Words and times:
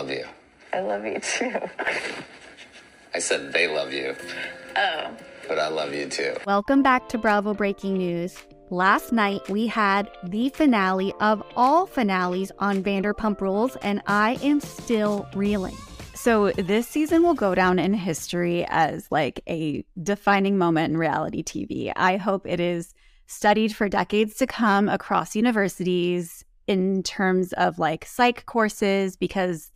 love 0.00 0.10
you. 0.10 0.24
I 0.72 0.80
love 0.80 1.04
you 1.04 1.20
too. 1.20 1.60
I 3.14 3.18
said 3.18 3.52
they 3.52 3.68
love 3.68 3.92
you. 3.92 4.16
Oh. 4.74 5.10
But 5.46 5.58
I 5.58 5.68
love 5.68 5.92
you 5.92 6.08
too. 6.08 6.36
Welcome 6.46 6.82
back 6.82 7.10
to 7.10 7.18
Bravo 7.18 7.52
Breaking 7.52 7.98
News. 7.98 8.34
Last 8.70 9.12
night 9.12 9.46
we 9.50 9.66
had 9.66 10.08
the 10.24 10.48
finale 10.48 11.12
of 11.20 11.42
all 11.54 11.84
finales 11.84 12.50
on 12.60 12.82
Vanderpump 12.82 13.42
Rules, 13.42 13.76
and 13.82 14.00
I 14.06 14.38
am 14.42 14.60
still 14.60 15.28
reeling. 15.34 15.76
So, 16.14 16.50
this 16.52 16.88
season 16.88 17.22
will 17.22 17.34
go 17.34 17.54
down 17.54 17.78
in 17.78 17.92
history 17.92 18.64
as 18.70 19.06
like 19.10 19.42
a 19.46 19.84
defining 20.02 20.56
moment 20.56 20.92
in 20.92 20.96
reality 20.96 21.42
TV. 21.42 21.92
I 21.94 22.16
hope 22.16 22.46
it 22.46 22.60
is 22.60 22.94
studied 23.26 23.76
for 23.76 23.86
decades 23.90 24.36
to 24.36 24.46
come 24.46 24.88
across 24.88 25.36
universities 25.36 26.42
in 26.66 27.02
terms 27.02 27.52
of 27.54 27.78
like 27.78 28.06
psych 28.06 28.46
courses 28.46 29.16
because 29.16 29.70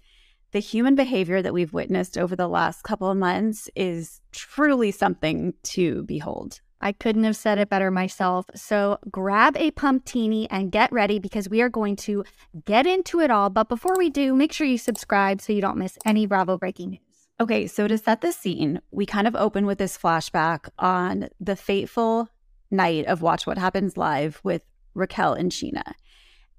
the 0.54 0.60
human 0.60 0.94
behavior 0.94 1.42
that 1.42 1.52
we've 1.52 1.72
witnessed 1.72 2.16
over 2.16 2.36
the 2.36 2.46
last 2.46 2.84
couple 2.84 3.10
of 3.10 3.16
months 3.16 3.68
is 3.74 4.20
truly 4.30 4.92
something 4.92 5.52
to 5.64 6.04
behold. 6.04 6.60
I 6.80 6.92
couldn't 6.92 7.24
have 7.24 7.34
said 7.34 7.58
it 7.58 7.68
better 7.68 7.90
myself. 7.90 8.46
So 8.54 8.98
grab 9.10 9.56
a 9.56 9.72
pump 9.72 10.04
pumptini 10.04 10.48
and 10.50 10.70
get 10.70 10.92
ready 10.92 11.18
because 11.18 11.48
we 11.48 11.60
are 11.60 11.68
going 11.68 11.96
to 11.96 12.22
get 12.66 12.86
into 12.86 13.18
it 13.18 13.32
all. 13.32 13.50
But 13.50 13.68
before 13.68 13.98
we 13.98 14.10
do, 14.10 14.32
make 14.32 14.52
sure 14.52 14.64
you 14.64 14.78
subscribe 14.78 15.40
so 15.40 15.52
you 15.52 15.60
don't 15.60 15.76
miss 15.76 15.98
any 16.06 16.24
Bravo 16.24 16.56
breaking 16.56 16.90
news. 16.90 17.00
Okay, 17.40 17.66
so 17.66 17.88
to 17.88 17.98
set 17.98 18.20
the 18.20 18.30
scene, 18.30 18.80
we 18.92 19.06
kind 19.06 19.26
of 19.26 19.34
open 19.34 19.66
with 19.66 19.78
this 19.78 19.98
flashback 19.98 20.68
on 20.78 21.30
the 21.40 21.56
fateful 21.56 22.28
night 22.70 23.06
of 23.06 23.22
Watch 23.22 23.44
What 23.44 23.58
Happens 23.58 23.96
Live 23.96 24.40
with 24.44 24.62
Raquel 24.94 25.34
and 25.34 25.50
Scheana. 25.50 25.94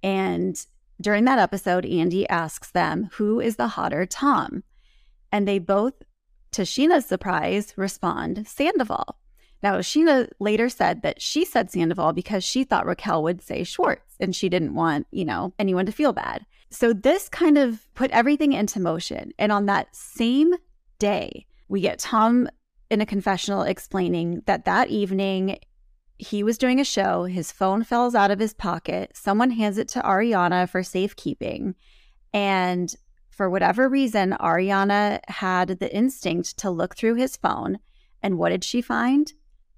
And 0.03 0.57
during 1.01 1.25
that 1.25 1.39
episode, 1.39 1.85
Andy 1.85 2.27
asks 2.29 2.71
them, 2.71 3.09
Who 3.13 3.39
is 3.39 3.57
the 3.57 3.67
hotter 3.67 4.05
Tom? 4.05 4.63
And 5.31 5.47
they 5.47 5.59
both, 5.59 5.93
to 6.51 6.61
Scheana's 6.61 7.05
surprise, 7.05 7.73
respond, 7.75 8.47
Sandoval. 8.47 9.17
Now, 9.61 9.79
Scheana 9.79 10.29
later 10.39 10.69
said 10.69 11.01
that 11.01 11.21
she 11.21 11.43
said 11.43 11.71
Sandoval 11.71 12.13
because 12.13 12.43
she 12.43 12.63
thought 12.63 12.85
Raquel 12.85 13.23
would 13.23 13.41
say 13.41 13.63
Schwartz 13.63 14.15
and 14.19 14.35
she 14.35 14.47
didn't 14.47 14.75
want, 14.75 15.07
you 15.11 15.25
know, 15.25 15.53
anyone 15.57 15.85
to 15.87 15.91
feel 15.91 16.13
bad. 16.13 16.45
So 16.69 16.93
this 16.93 17.29
kind 17.29 17.57
of 17.57 17.91
put 17.95 18.11
everything 18.11 18.53
into 18.53 18.79
motion. 18.79 19.31
And 19.39 19.51
on 19.51 19.65
that 19.65 19.95
same 19.95 20.53
day, 20.99 21.45
we 21.67 21.81
get 21.81 21.99
Tom 21.99 22.47
in 22.89 23.01
a 23.01 23.05
confessional 23.05 23.63
explaining 23.63 24.43
that 24.45 24.65
that 24.65 24.89
evening 24.89 25.57
he 26.17 26.43
was 26.43 26.57
doing 26.57 26.79
a 26.79 26.85
show, 26.85 27.23
his 27.23 27.51
phone 27.51 27.83
falls 27.83 28.15
out 28.15 28.31
of 28.31 28.39
his 28.39 28.53
pocket, 28.53 29.11
someone 29.13 29.51
hands 29.51 29.77
it 29.77 29.87
to 29.89 30.01
Ariana 30.01 30.69
for 30.69 30.83
safekeeping. 30.83 31.75
And 32.33 32.93
for 33.29 33.49
whatever 33.49 33.89
reason, 33.89 34.31
Ariana 34.39 35.19
had 35.27 35.79
the 35.79 35.93
instinct 35.93 36.57
to 36.59 36.69
look 36.69 36.95
through 36.95 37.15
his 37.15 37.35
phone. 37.35 37.79
And 38.23 38.37
what 38.37 38.49
did 38.49 38.63
she 38.63 38.81
find? 38.81 39.33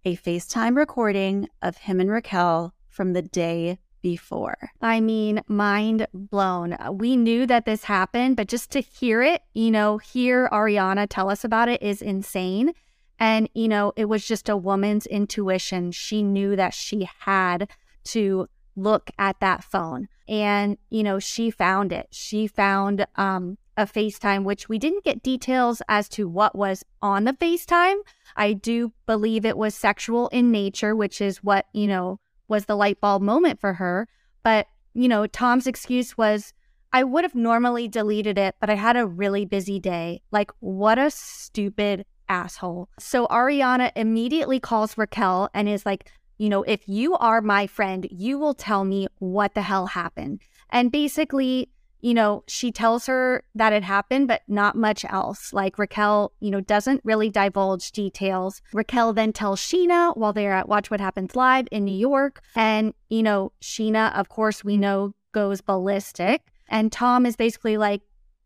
a 0.07 0.15
FaceTime 0.15 0.77
recording 0.77 1.49
of 1.61 1.75
him 1.75 1.99
and 1.99 2.09
Raquel 2.09 2.73
from 2.87 3.11
the 3.11 3.21
day 3.21 3.77
before. 4.01 4.71
I 4.81 5.01
mean, 5.01 5.41
mind 5.49 6.07
blown. 6.13 6.77
We 6.93 7.17
knew 7.17 7.45
that 7.45 7.65
this 7.65 7.83
happened, 7.83 8.37
but 8.37 8.47
just 8.47 8.71
to 8.71 8.79
hear 8.79 9.21
it, 9.21 9.41
you 9.53 9.69
know, 9.69 9.97
hear 9.97 10.47
Ariana 10.47 11.07
tell 11.09 11.29
us 11.29 11.43
about 11.43 11.67
it 11.67 11.83
is 11.83 12.01
insane. 12.01 12.71
And, 13.19 13.49
you 13.53 13.67
know, 13.67 13.93
it 13.95 14.05
was 14.05 14.25
just 14.25 14.49
a 14.49 14.57
woman's 14.57 15.05
intuition. 15.05 15.91
She 15.91 16.21
knew 16.21 16.55
that 16.55 16.73
she 16.73 17.09
had 17.19 17.69
to 18.05 18.47
look 18.75 19.09
at 19.17 19.39
that 19.39 19.63
phone. 19.63 20.07
And, 20.27 20.77
you 20.89 21.03
know, 21.03 21.19
she 21.19 21.49
found 21.49 21.91
it. 21.91 22.07
She 22.11 22.47
found 22.47 23.07
um, 23.15 23.57
a 23.75 23.85
FaceTime, 23.85 24.43
which 24.43 24.69
we 24.69 24.77
didn't 24.77 25.03
get 25.03 25.23
details 25.23 25.81
as 25.87 26.07
to 26.09 26.27
what 26.27 26.55
was 26.55 26.83
on 27.01 27.23
the 27.23 27.33
FaceTime. 27.33 27.97
I 28.35 28.53
do 28.53 28.93
believe 29.05 29.45
it 29.45 29.57
was 29.57 29.73
sexual 29.73 30.27
in 30.29 30.51
nature, 30.51 30.95
which 30.95 31.21
is 31.21 31.43
what, 31.43 31.65
you 31.73 31.87
know, 31.87 32.19
was 32.47 32.65
the 32.65 32.75
light 32.75 33.01
bulb 33.01 33.21
moment 33.21 33.59
for 33.59 33.73
her. 33.73 34.07
But, 34.43 34.67
you 34.93 35.07
know, 35.07 35.27
Tom's 35.27 35.67
excuse 35.67 36.17
was, 36.17 36.53
I 36.93 37.03
would 37.03 37.23
have 37.23 37.35
normally 37.35 37.87
deleted 37.87 38.37
it, 38.37 38.55
but 38.59 38.69
I 38.69 38.75
had 38.75 38.95
a 38.95 39.05
really 39.05 39.45
busy 39.45 39.79
day. 39.79 40.21
Like, 40.31 40.51
what 40.59 40.97
a 40.97 41.11
stupid 41.11 42.05
asshole. 42.29 42.89
So 42.99 43.27
Ariana 43.27 43.91
immediately 43.95 44.59
calls 44.59 44.97
Raquel 44.97 45.49
and 45.53 45.67
is 45.67 45.85
like, 45.85 46.11
you 46.37 46.49
know, 46.49 46.63
if 46.63 46.87
you 46.87 47.15
are 47.15 47.41
my 47.41 47.67
friend, 47.67 48.07
you 48.11 48.37
will 48.37 48.53
tell 48.53 48.83
me 48.83 49.07
what 49.19 49.55
the 49.55 49.61
hell 49.61 49.87
happened. 49.87 50.41
And 50.69 50.91
basically, 50.91 51.69
you 52.01 52.13
know, 52.13 52.43
she 52.47 52.71
tells 52.71 53.07
her 53.07 53.43
that 53.55 53.73
it 53.73 53.83
happened, 53.83 54.27
but 54.27 54.43
not 54.47 54.75
much 54.75 55.03
else. 55.05 55.51
Like 55.51 55.79
Raquel, 55.79 56.31
you 56.39 56.51
know, 56.51 56.61
doesn't 56.61 57.01
really 57.03 57.29
divulge 57.29 57.91
details. 57.91 58.61
Raquel 58.71 59.13
then 59.13 59.33
tells 59.33 59.59
Scheana 59.59 60.15
while 60.15 60.31
they're 60.31 60.53
at 60.53 60.69
Watch 60.69 60.91
What 60.91 61.01
Happens 61.01 61.35
Live 61.35 61.67
in 61.71 61.85
New 61.85 61.95
York. 61.95 62.41
And, 62.55 62.93
you 63.09 63.23
know, 63.23 63.51
Scheana, 63.61 64.15
of 64.17 64.29
course, 64.29 64.63
we 64.63 64.77
know 64.77 65.13
goes 65.31 65.61
ballistic. 65.61 66.41
And 66.69 66.91
Tom 66.91 67.25
is 67.25 67.35
basically 67.35 67.77
like, 67.77 68.01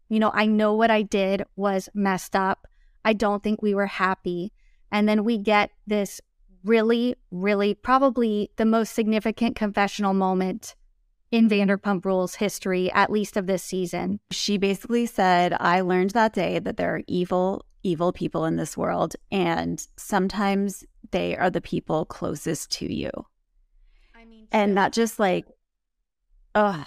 you 0.10 0.20
know, 0.20 0.32
I 0.34 0.46
know 0.46 0.74
what 0.74 0.92
I 0.92 1.02
did 1.02 1.44
was 1.56 1.90
messed 1.94 2.36
up. 2.36 2.68
I 3.04 3.14
don't 3.14 3.44
think 3.44 3.62
we 3.62 3.74
were 3.74 3.88
happy. 3.88 4.52
And 4.92 5.08
then 5.08 5.24
we 5.24 5.38
get 5.38 5.72
this 5.88 6.22
really, 6.64 7.16
really 7.32 7.74
probably 7.74 8.52
the 8.58 8.66
most 8.66 8.94
significant 8.94 9.56
confessional 9.56 10.14
moment 10.14 10.76
in 11.32 11.50
Vanderpump 11.50 12.04
Rules 12.04 12.36
history, 12.36 12.92
at 12.92 13.10
least 13.10 13.38
of 13.38 13.48
this 13.48 13.64
season. 13.64 14.20
She 14.32 14.58
basically 14.58 15.06
said, 15.06 15.56
I 15.60 15.82
learned 15.82 16.12
that 16.12 16.34
day 16.34 16.60
that 16.60 16.78
there 16.78 16.96
are 16.96 17.02
evil, 17.08 17.66
evil 17.84 18.12
people 18.12 18.46
in 18.46 18.58
this 18.58 18.76
world, 18.76 19.16
and 19.32 19.86
sometimes 19.96 20.84
they 21.12 21.38
are 21.38 21.50
the 21.50 21.62
people 21.62 22.06
closest 22.06 22.72
to 22.72 22.94
you. 22.94 23.10
I 24.14 24.26
mean, 24.26 24.48
and 24.52 24.78
that 24.78 24.92
just 24.92 25.20
like, 25.20 25.46
ugh, 26.54 26.86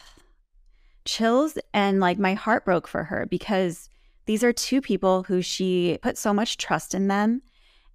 chills. 1.06 1.58
And 1.72 2.00
like 2.00 2.18
my 2.18 2.34
heart 2.34 2.66
broke 2.66 2.86
for 2.86 3.04
her 3.04 3.26
because 3.30 3.88
these 4.26 4.42
are 4.44 4.52
two 4.52 4.80
people 4.80 5.24
who 5.24 5.42
she 5.42 5.98
put 6.02 6.16
so 6.16 6.32
much 6.32 6.56
trust 6.56 6.94
in 6.94 7.08
them 7.08 7.42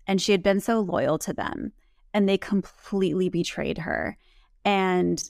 and 0.10 0.20
she 0.20 0.32
had 0.32 0.42
been 0.42 0.60
so 0.60 0.80
loyal 0.80 1.20
to 1.20 1.34
them, 1.34 1.72
and 2.16 2.28
they 2.28 2.38
completely 2.38 3.30
betrayed 3.30 3.78
her. 3.78 4.18
And 4.66 5.24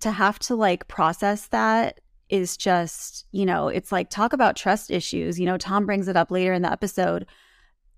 to 0.00 0.10
have 0.10 0.38
to 0.40 0.54
like 0.54 0.86
process 0.86 1.46
that 1.46 2.00
is 2.28 2.58
just, 2.58 3.24
you 3.32 3.46
know, 3.46 3.68
it's 3.68 3.90
like 3.90 4.10
talk 4.10 4.34
about 4.34 4.54
trust 4.54 4.90
issues. 4.90 5.40
You 5.40 5.46
know, 5.46 5.56
Tom 5.56 5.86
brings 5.86 6.08
it 6.08 6.16
up 6.16 6.30
later 6.30 6.52
in 6.52 6.60
the 6.60 6.70
episode. 6.70 7.24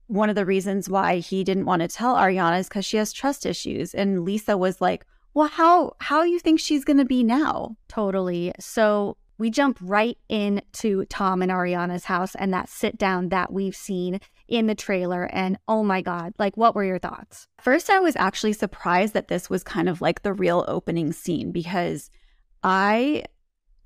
One 0.06 0.28
of 0.28 0.36
the 0.36 0.46
reasons 0.46 0.88
why 0.88 1.16
he 1.18 1.42
didn't 1.42 1.66
want 1.66 1.82
to 1.82 1.88
tell 1.88 2.14
Ariana 2.14 2.60
is 2.60 2.68
because 2.68 2.84
she 2.84 2.96
has 2.96 3.12
trust 3.12 3.44
issues. 3.44 3.92
And 3.92 4.24
Lisa 4.24 4.56
was 4.56 4.80
like, 4.80 5.04
well, 5.34 5.48
how 5.48 5.96
how 5.98 6.22
you 6.22 6.38
think 6.38 6.60
she's 6.60 6.84
gonna 6.84 7.04
be 7.04 7.24
now? 7.24 7.76
Totally. 7.88 8.52
So 8.60 9.16
we 9.38 9.50
jump 9.50 9.78
right 9.80 10.16
into 10.28 11.04
Tom 11.06 11.42
and 11.42 11.50
Ariana's 11.50 12.04
house 12.04 12.34
and 12.34 12.52
that 12.52 12.68
sit 12.68 12.96
down 12.96 13.30
that 13.30 13.52
we've 13.52 13.74
seen 13.74 14.20
in 14.46 14.66
the 14.66 14.74
trailer. 14.74 15.24
And 15.24 15.58
oh 15.66 15.82
my 15.82 16.02
God, 16.02 16.34
like, 16.38 16.56
what 16.56 16.74
were 16.74 16.84
your 16.84 16.98
thoughts? 16.98 17.48
First, 17.60 17.90
I 17.90 18.00
was 18.00 18.16
actually 18.16 18.52
surprised 18.52 19.14
that 19.14 19.28
this 19.28 19.50
was 19.50 19.64
kind 19.64 19.88
of 19.88 20.00
like 20.00 20.22
the 20.22 20.32
real 20.32 20.64
opening 20.68 21.12
scene 21.12 21.50
because 21.50 22.10
I, 22.62 23.24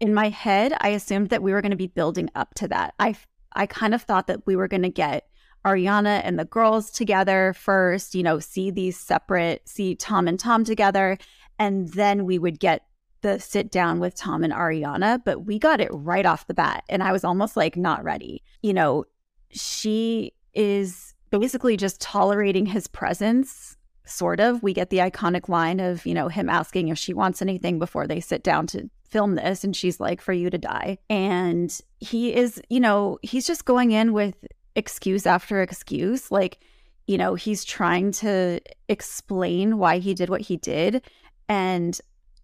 in 0.00 0.12
my 0.14 0.28
head, 0.28 0.74
I 0.80 0.90
assumed 0.90 1.30
that 1.30 1.42
we 1.42 1.52
were 1.52 1.62
going 1.62 1.70
to 1.70 1.76
be 1.76 1.86
building 1.86 2.30
up 2.34 2.54
to 2.54 2.68
that. 2.68 2.94
I, 2.98 3.14
I 3.54 3.66
kind 3.66 3.94
of 3.94 4.02
thought 4.02 4.26
that 4.26 4.46
we 4.46 4.56
were 4.56 4.68
going 4.68 4.82
to 4.82 4.90
get 4.90 5.28
Ariana 5.64 6.20
and 6.24 6.38
the 6.38 6.44
girls 6.44 6.90
together 6.90 7.52
first, 7.52 8.14
you 8.14 8.22
know, 8.22 8.38
see 8.38 8.70
these 8.70 8.98
separate, 8.98 9.68
see 9.68 9.94
Tom 9.94 10.28
and 10.28 10.38
Tom 10.38 10.64
together. 10.64 11.18
And 11.58 11.88
then 11.88 12.24
we 12.24 12.38
would 12.38 12.60
get 12.60 12.84
the 13.22 13.38
sit 13.38 13.70
down 13.70 14.00
with 14.00 14.14
Tom 14.14 14.44
and 14.44 14.52
Ariana, 14.52 15.20
but 15.24 15.44
we 15.44 15.58
got 15.58 15.80
it 15.80 15.90
right 15.92 16.26
off 16.26 16.46
the 16.46 16.54
bat. 16.54 16.84
And 16.88 17.02
I 17.02 17.12
was 17.12 17.24
almost 17.24 17.56
like 17.56 17.76
not 17.76 18.04
ready. 18.04 18.42
You 18.62 18.74
know, 18.74 19.04
she 19.50 20.32
is 20.54 21.14
basically 21.30 21.76
just 21.76 22.00
tolerating 22.00 22.66
his 22.66 22.86
presence, 22.86 23.76
sort 24.04 24.40
of. 24.40 24.62
We 24.62 24.72
get 24.72 24.90
the 24.90 24.98
iconic 24.98 25.48
line 25.48 25.80
of, 25.80 26.06
you 26.06 26.14
know, 26.14 26.28
him 26.28 26.48
asking 26.48 26.88
if 26.88 26.98
she 26.98 27.12
wants 27.12 27.42
anything 27.42 27.78
before 27.78 28.06
they 28.06 28.20
sit 28.20 28.42
down 28.42 28.66
to 28.68 28.88
film 29.10 29.34
this. 29.34 29.64
And 29.64 29.74
she's 29.74 30.00
like, 30.00 30.20
for 30.20 30.32
you 30.32 30.50
to 30.50 30.58
die. 30.58 30.98
And 31.08 31.76
he 31.98 32.34
is, 32.34 32.60
you 32.68 32.80
know, 32.80 33.18
he's 33.22 33.46
just 33.46 33.64
going 33.64 33.90
in 33.92 34.12
with 34.12 34.34
excuse 34.74 35.26
after 35.26 35.60
excuse. 35.60 36.30
Like, 36.30 36.58
you 37.06 37.18
know, 37.18 37.34
he's 37.34 37.64
trying 37.64 38.12
to 38.12 38.60
explain 38.88 39.78
why 39.78 39.98
he 39.98 40.14
did 40.14 40.28
what 40.28 40.42
he 40.42 40.56
did. 40.56 41.02
And 41.48 41.98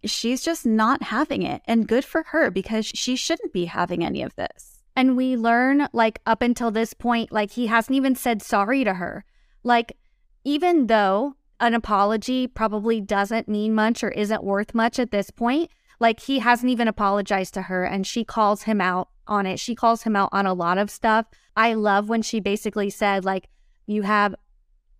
she's 0.06 0.42
just 0.42 0.64
not 0.64 1.02
having 1.04 1.42
it. 1.42 1.62
And 1.66 1.88
good 1.88 2.04
for 2.04 2.24
her 2.28 2.50
because 2.50 2.86
she 2.86 3.16
shouldn't 3.16 3.52
be 3.52 3.66
having 3.66 4.04
any 4.04 4.22
of 4.22 4.34
this. 4.36 4.82
And 4.96 5.16
we 5.16 5.36
learn, 5.36 5.88
like, 5.92 6.20
up 6.24 6.40
until 6.40 6.70
this 6.70 6.94
point, 6.94 7.32
like, 7.32 7.52
he 7.52 7.66
hasn't 7.66 7.96
even 7.96 8.14
said 8.14 8.42
sorry 8.42 8.84
to 8.84 8.94
her. 8.94 9.24
Like, 9.62 9.96
even 10.44 10.86
though 10.86 11.34
an 11.58 11.74
apology 11.74 12.46
probably 12.46 13.00
doesn't 13.00 13.48
mean 13.48 13.74
much 13.74 14.04
or 14.04 14.10
isn't 14.10 14.44
worth 14.44 14.74
much 14.74 14.98
at 14.98 15.10
this 15.10 15.30
point, 15.30 15.70
Like 16.00 16.20
he 16.20 16.40
hasn't 16.40 16.70
even 16.70 16.88
apologized 16.88 17.54
to 17.54 17.62
her 17.62 17.84
and 17.84 18.06
she 18.06 18.24
calls 18.24 18.64
him 18.64 18.80
out 18.80 19.08
on 19.26 19.46
it. 19.46 19.58
She 19.58 19.74
calls 19.74 20.02
him 20.02 20.16
out 20.16 20.28
on 20.32 20.46
a 20.46 20.54
lot 20.54 20.78
of 20.78 20.90
stuff. 20.90 21.26
I 21.56 21.74
love 21.74 22.08
when 22.08 22.22
she 22.22 22.40
basically 22.40 22.90
said, 22.90 23.24
like, 23.24 23.48
you 23.86 24.02
have 24.02 24.34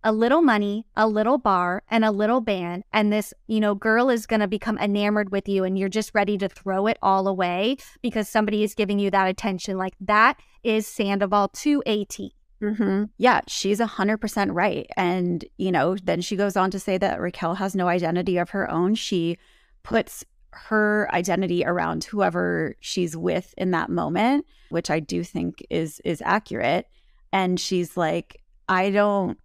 a 0.05 0.13
little 0.13 0.43
money, 0.43 0.85
a 0.95 1.07
little 1.07 1.39
bar, 1.39 1.83
and 1.89 2.05
a 2.05 2.11
little 2.11 2.39
band. 2.39 2.83
And 2.93 3.11
this, 3.11 3.33
you 3.47 3.59
know, 3.59 3.73
girl 3.73 4.09
is 4.09 4.27
going 4.27 4.39
to 4.39 4.47
become 4.47 4.77
enamored 4.77 5.31
with 5.31 5.49
you 5.49 5.63
and 5.63 5.77
you're 5.77 5.89
just 5.89 6.13
ready 6.13 6.37
to 6.37 6.47
throw 6.47 6.85
it 6.87 6.97
all 7.01 7.27
away 7.27 7.77
because 8.01 8.29
somebody 8.29 8.63
is 8.63 8.75
giving 8.75 8.99
you 8.99 9.09
that 9.11 9.27
attention. 9.27 9.77
Like 9.77 9.95
that 9.99 10.39
is 10.63 10.85
Sandoval 10.85 11.49
to 11.49 11.81
a 11.87 12.05
T. 12.05 12.35
Mm-hmm. 12.61 13.05
Yeah, 13.17 13.41
she's 13.47 13.79
a 13.79 13.87
100% 13.87 14.49
right. 14.53 14.87
And, 14.95 15.43
you 15.57 15.71
know, 15.71 15.95
then 15.95 16.21
she 16.21 16.35
goes 16.35 16.55
on 16.55 16.71
to 16.71 16.79
say 16.79 16.97
that 16.99 17.19
Raquel 17.19 17.55
has 17.55 17.75
no 17.75 17.87
identity 17.87 18.37
of 18.37 18.51
her 18.51 18.69
own. 18.71 18.95
She 18.95 19.37
puts 19.83 20.23
her 20.51 21.09
identity 21.13 21.65
around 21.65 22.05
whoever 22.05 22.75
she's 22.79 23.17
with 23.17 23.53
in 23.57 23.71
that 23.71 23.89
moment, 23.89 24.45
which 24.69 24.89
I 24.89 24.99
do 24.99 25.23
think 25.23 25.65
is 25.69 25.99
is 26.05 26.21
accurate. 26.23 26.87
And 27.33 27.59
she's 27.59 27.97
like, 27.97 28.41
I 28.69 28.89
don't 28.89 29.37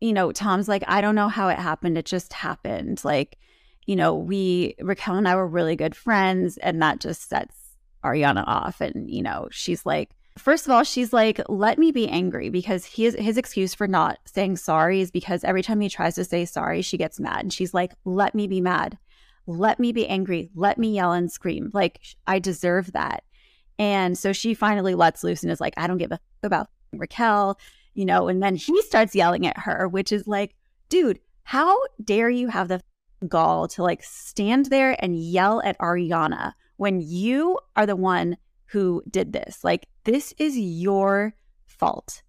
you 0.00 0.12
know, 0.12 0.32
Tom's 0.32 0.68
like, 0.68 0.84
I 0.86 1.00
don't 1.00 1.14
know 1.14 1.28
how 1.28 1.48
it 1.48 1.58
happened. 1.58 1.96
It 1.96 2.04
just 2.04 2.32
happened. 2.32 3.04
Like, 3.04 3.38
you 3.86 3.96
know, 3.96 4.14
we, 4.14 4.74
Raquel 4.80 5.16
and 5.16 5.28
I 5.28 5.36
were 5.36 5.46
really 5.46 5.76
good 5.76 5.94
friends, 5.94 6.58
and 6.58 6.82
that 6.82 7.00
just 7.00 7.28
sets 7.28 7.56
Ariana 8.04 8.44
off. 8.46 8.80
And, 8.80 9.08
you 9.08 9.22
know, 9.22 9.48
she's 9.50 9.86
like, 9.86 10.10
first 10.38 10.66
of 10.66 10.72
all, 10.72 10.82
she's 10.84 11.12
like, 11.12 11.40
let 11.48 11.78
me 11.78 11.92
be 11.92 12.08
angry 12.08 12.50
because 12.50 12.84
his, 12.84 13.14
his 13.14 13.38
excuse 13.38 13.74
for 13.74 13.88
not 13.88 14.18
saying 14.26 14.56
sorry 14.56 15.00
is 15.00 15.10
because 15.10 15.44
every 15.44 15.62
time 15.62 15.80
he 15.80 15.88
tries 15.88 16.14
to 16.16 16.24
say 16.24 16.44
sorry, 16.44 16.82
she 16.82 16.98
gets 16.98 17.20
mad. 17.20 17.40
And 17.40 17.52
she's 17.52 17.72
like, 17.72 17.92
let 18.04 18.34
me 18.34 18.46
be 18.46 18.60
mad. 18.60 18.98
Let 19.46 19.78
me 19.78 19.92
be 19.92 20.06
angry. 20.06 20.50
Let 20.54 20.76
me 20.76 20.92
yell 20.94 21.12
and 21.12 21.30
scream. 21.30 21.70
Like, 21.72 22.00
I 22.26 22.38
deserve 22.38 22.92
that. 22.92 23.22
And 23.78 24.16
so 24.16 24.32
she 24.32 24.54
finally 24.54 24.94
lets 24.94 25.22
loose 25.22 25.42
and 25.42 25.52
is 25.52 25.60
like, 25.60 25.74
I 25.76 25.86
don't 25.86 25.98
give 25.98 26.12
a 26.12 26.18
about 26.42 26.68
Raquel 26.92 27.58
you 27.96 28.04
know, 28.04 28.28
and 28.28 28.42
then 28.42 28.54
he 28.54 28.80
starts 28.82 29.14
yelling 29.14 29.46
at 29.46 29.58
her, 29.58 29.88
which 29.88 30.12
is 30.12 30.28
like, 30.28 30.54
dude, 30.90 31.18
how 31.44 31.78
dare 32.04 32.28
you 32.28 32.48
have 32.48 32.68
the 32.68 32.82
gall 33.26 33.66
to 33.68 33.82
like 33.82 34.02
stand 34.02 34.66
there 34.66 34.94
and 35.02 35.18
yell 35.18 35.62
at 35.62 35.78
Ariana 35.78 36.52
when 36.76 37.00
you 37.00 37.58
are 37.74 37.86
the 37.86 37.96
one 37.96 38.36
who 38.66 39.02
did 39.10 39.32
this? 39.32 39.64
Like, 39.64 39.88
this 40.04 40.34
is 40.38 40.58
your 40.58 41.34
fault. 41.64 42.22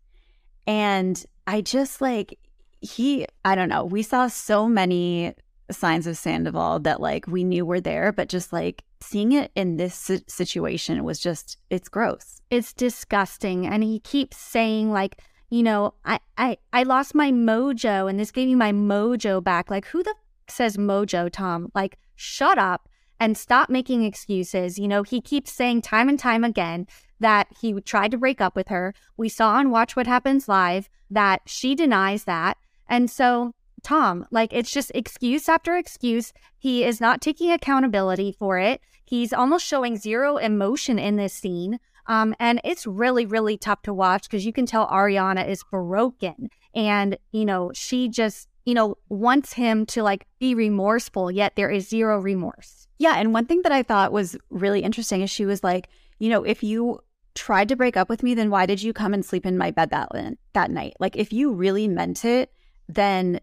And 0.66 1.24
I 1.46 1.62
just 1.62 2.00
like, 2.00 2.40
he, 2.80 3.26
I 3.44 3.56
don't 3.56 3.70
know, 3.70 3.84
we 3.84 4.04
saw 4.04 4.28
so 4.28 4.70
many 4.70 5.34
signs 5.70 6.08
of 6.08 6.18
Sandoval 6.18 6.80
that 6.80 7.02
like 7.02 7.28
we 7.28 7.44
knew 7.44 7.66
were 7.66 7.82
there, 7.82 8.14
but 8.14 8.30
just 8.30 8.54
like 8.54 8.84
seeing 9.02 9.34
it 9.34 9.52
in 9.54 9.76
this 9.76 10.10
situation 10.28 11.04
was 11.04 11.20
just, 11.20 11.58
it's 11.70 11.90
gross. 11.90 12.42
It's 12.50 12.72
disgusting. 12.72 13.68
And 13.68 13.84
he 13.84 14.00
keeps 14.00 14.38
saying, 14.38 14.92
like, 14.92 15.20
you 15.50 15.64
know, 15.64 15.94
I, 16.04 16.20
I, 16.38 16.58
I 16.74 16.84
lost 16.84 17.16
my 17.16 17.32
mojo 17.32 18.10
and 18.10 18.20
this 18.20 18.32
gave 18.32 18.48
me 18.48 18.56
my 18.56 18.72
mojo 18.72 19.44
back. 19.44 19.70
Like, 19.70 19.88
who 19.88 20.04
the 20.04 20.16
f- 20.18 20.54
says 20.54 20.78
mojo, 20.78 21.30
Tom? 21.32 21.72
Like, 21.74 21.98
shut 22.16 22.58
up 22.58 22.90
and 23.20 23.38
stop 23.38 23.70
making 23.70 24.04
excuses. 24.04 24.78
You 24.78 24.88
know, 24.88 25.04
he 25.04 25.22
keeps 25.22 25.52
saying 25.52 25.82
time 25.82 26.10
and 26.10 26.20
time 26.20 26.44
again 26.44 26.88
that 27.20 27.48
he 27.62 27.74
tried 27.82 28.12
to 28.12 28.18
break 28.18 28.42
up 28.42 28.56
with 28.56 28.68
her. 28.68 28.94
We 29.16 29.30
saw 29.30 29.54
on 29.54 29.72
Watch 29.72 29.96
What 29.96 30.08
Happens 30.08 30.48
Live 30.48 30.90
that 31.10 31.42
she 31.46 31.76
denies 31.76 32.26
that. 32.26 32.58
And 32.88 33.10
so, 33.10 33.54
Tom, 33.84 34.26
like, 34.32 34.52
it's 34.54 34.72
just 34.72 34.92
excuse 34.94 35.48
after 35.48 35.76
excuse. 35.76 36.34
He 36.58 36.84
is 36.84 37.00
not 37.00 37.22
taking 37.22 37.52
accountability 37.52 38.32
for 38.32 38.60
it. 38.60 38.82
He's 39.06 39.32
almost 39.32 39.66
showing 39.66 39.96
zero 39.96 40.38
emotion 40.38 41.00
in 41.00 41.16
this 41.16 41.34
scene. 41.34 41.80
Um, 42.08 42.36
and 42.40 42.62
it's 42.64 42.88
really, 42.88 43.26
really 43.26 43.58
tough 43.58 43.82
to 43.84 43.94
watch 43.94 44.24
because 44.24 44.46
you 44.46 44.54
can 44.54 44.66
tell 44.66 44.88
Ariana 44.88 45.48
is 45.48 45.64
broken. 45.72 46.50
And, 46.74 47.18
you 47.32 47.46
know, 47.46 47.72
she 47.74 48.08
just, 48.08 48.48
you 48.66 48.74
know, 48.74 48.96
wants 49.10 49.54
him 49.54 49.86
to 49.88 50.04
like 50.04 50.26
be 50.40 50.56
remorseful, 50.56 51.32
yet 51.32 51.56
there 51.56 51.70
is 51.70 51.90
zero 51.90 52.20
remorse. 52.20 52.88
Yeah. 52.98 53.16
And 53.18 53.34
one 53.34 53.46
thing 53.46 53.62
that 53.64 53.72
I 53.72 53.84
thought 53.84 54.12
was 54.12 54.38
really 54.50 54.82
interesting 54.82 55.22
is 55.22 55.30
she 55.30 55.46
was 55.46 55.64
like, 55.64 55.90
you 56.20 56.30
know, 56.30 56.44
if 56.44 56.64
you 56.64 57.00
tried 57.36 57.70
to 57.70 57.76
break 57.76 57.96
up 57.96 58.10
with 58.10 58.24
me, 58.24 58.34
then 58.34 58.50
why 58.50 58.66
did 58.66 58.82
you 58.82 58.94
come 58.94 59.14
and 59.14 59.24
sleep 59.24 59.46
in 59.46 59.58
my 59.58 59.72
bed 59.72 59.92
that, 59.92 60.10
that 60.54 60.72
night? 60.72 60.94
Like, 61.00 61.16
if 61.16 61.32
you 61.32 61.54
really 61.54 61.88
meant 61.88 62.26
it, 62.26 62.52
then 62.90 63.40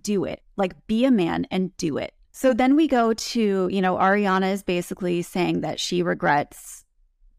do 0.00 0.24
it. 0.24 0.42
Like, 0.56 0.86
be 0.86 1.04
a 1.04 1.10
man 1.10 1.46
and 1.50 1.74
do 1.76 1.96
it. 1.96 2.12
So 2.32 2.52
then 2.52 2.76
we 2.76 2.88
go 2.88 3.14
to, 3.14 3.68
you 3.70 3.80
know, 3.80 3.96
Ariana 3.96 4.52
is 4.52 4.62
basically 4.62 5.22
saying 5.22 5.62
that 5.62 5.80
she 5.80 6.02
regrets 6.02 6.84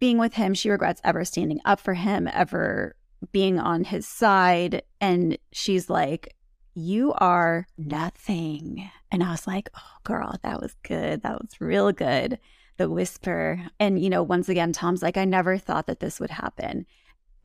being 0.04 0.18
with 0.18 0.34
him. 0.34 0.54
She 0.54 0.70
regrets 0.70 1.00
ever 1.06 1.24
standing 1.24 1.62
up 1.64 1.80
for 1.80 1.94
him, 1.94 2.28
ever 2.34 2.94
being 3.32 3.58
on 3.58 3.86
his 3.86 4.06
side. 4.06 4.84
And 5.00 5.38
she's 5.54 5.90
like, 5.90 6.36
You 6.74 7.14
are 7.14 7.66
nothing. 7.78 8.92
And 9.14 9.24
I 9.24 9.32
was 9.32 9.48
like, 9.48 9.70
Oh, 9.74 9.98
girl, 10.04 10.36
that 10.44 10.62
was 10.62 10.76
good. 10.84 11.24
That 11.24 11.40
was 11.40 11.62
real 11.62 11.94
good. 11.94 12.38
The 12.76 12.90
whisper. 12.90 13.66
And, 13.80 13.98
you 13.98 14.10
know, 14.10 14.24
once 14.24 14.50
again, 14.50 14.74
Tom's 14.74 15.02
like, 15.02 15.16
I 15.16 15.24
never 15.24 15.58
thought 15.58 15.88
that 15.88 16.02
this 16.02 16.20
would 16.20 16.32
happen. 16.32 16.86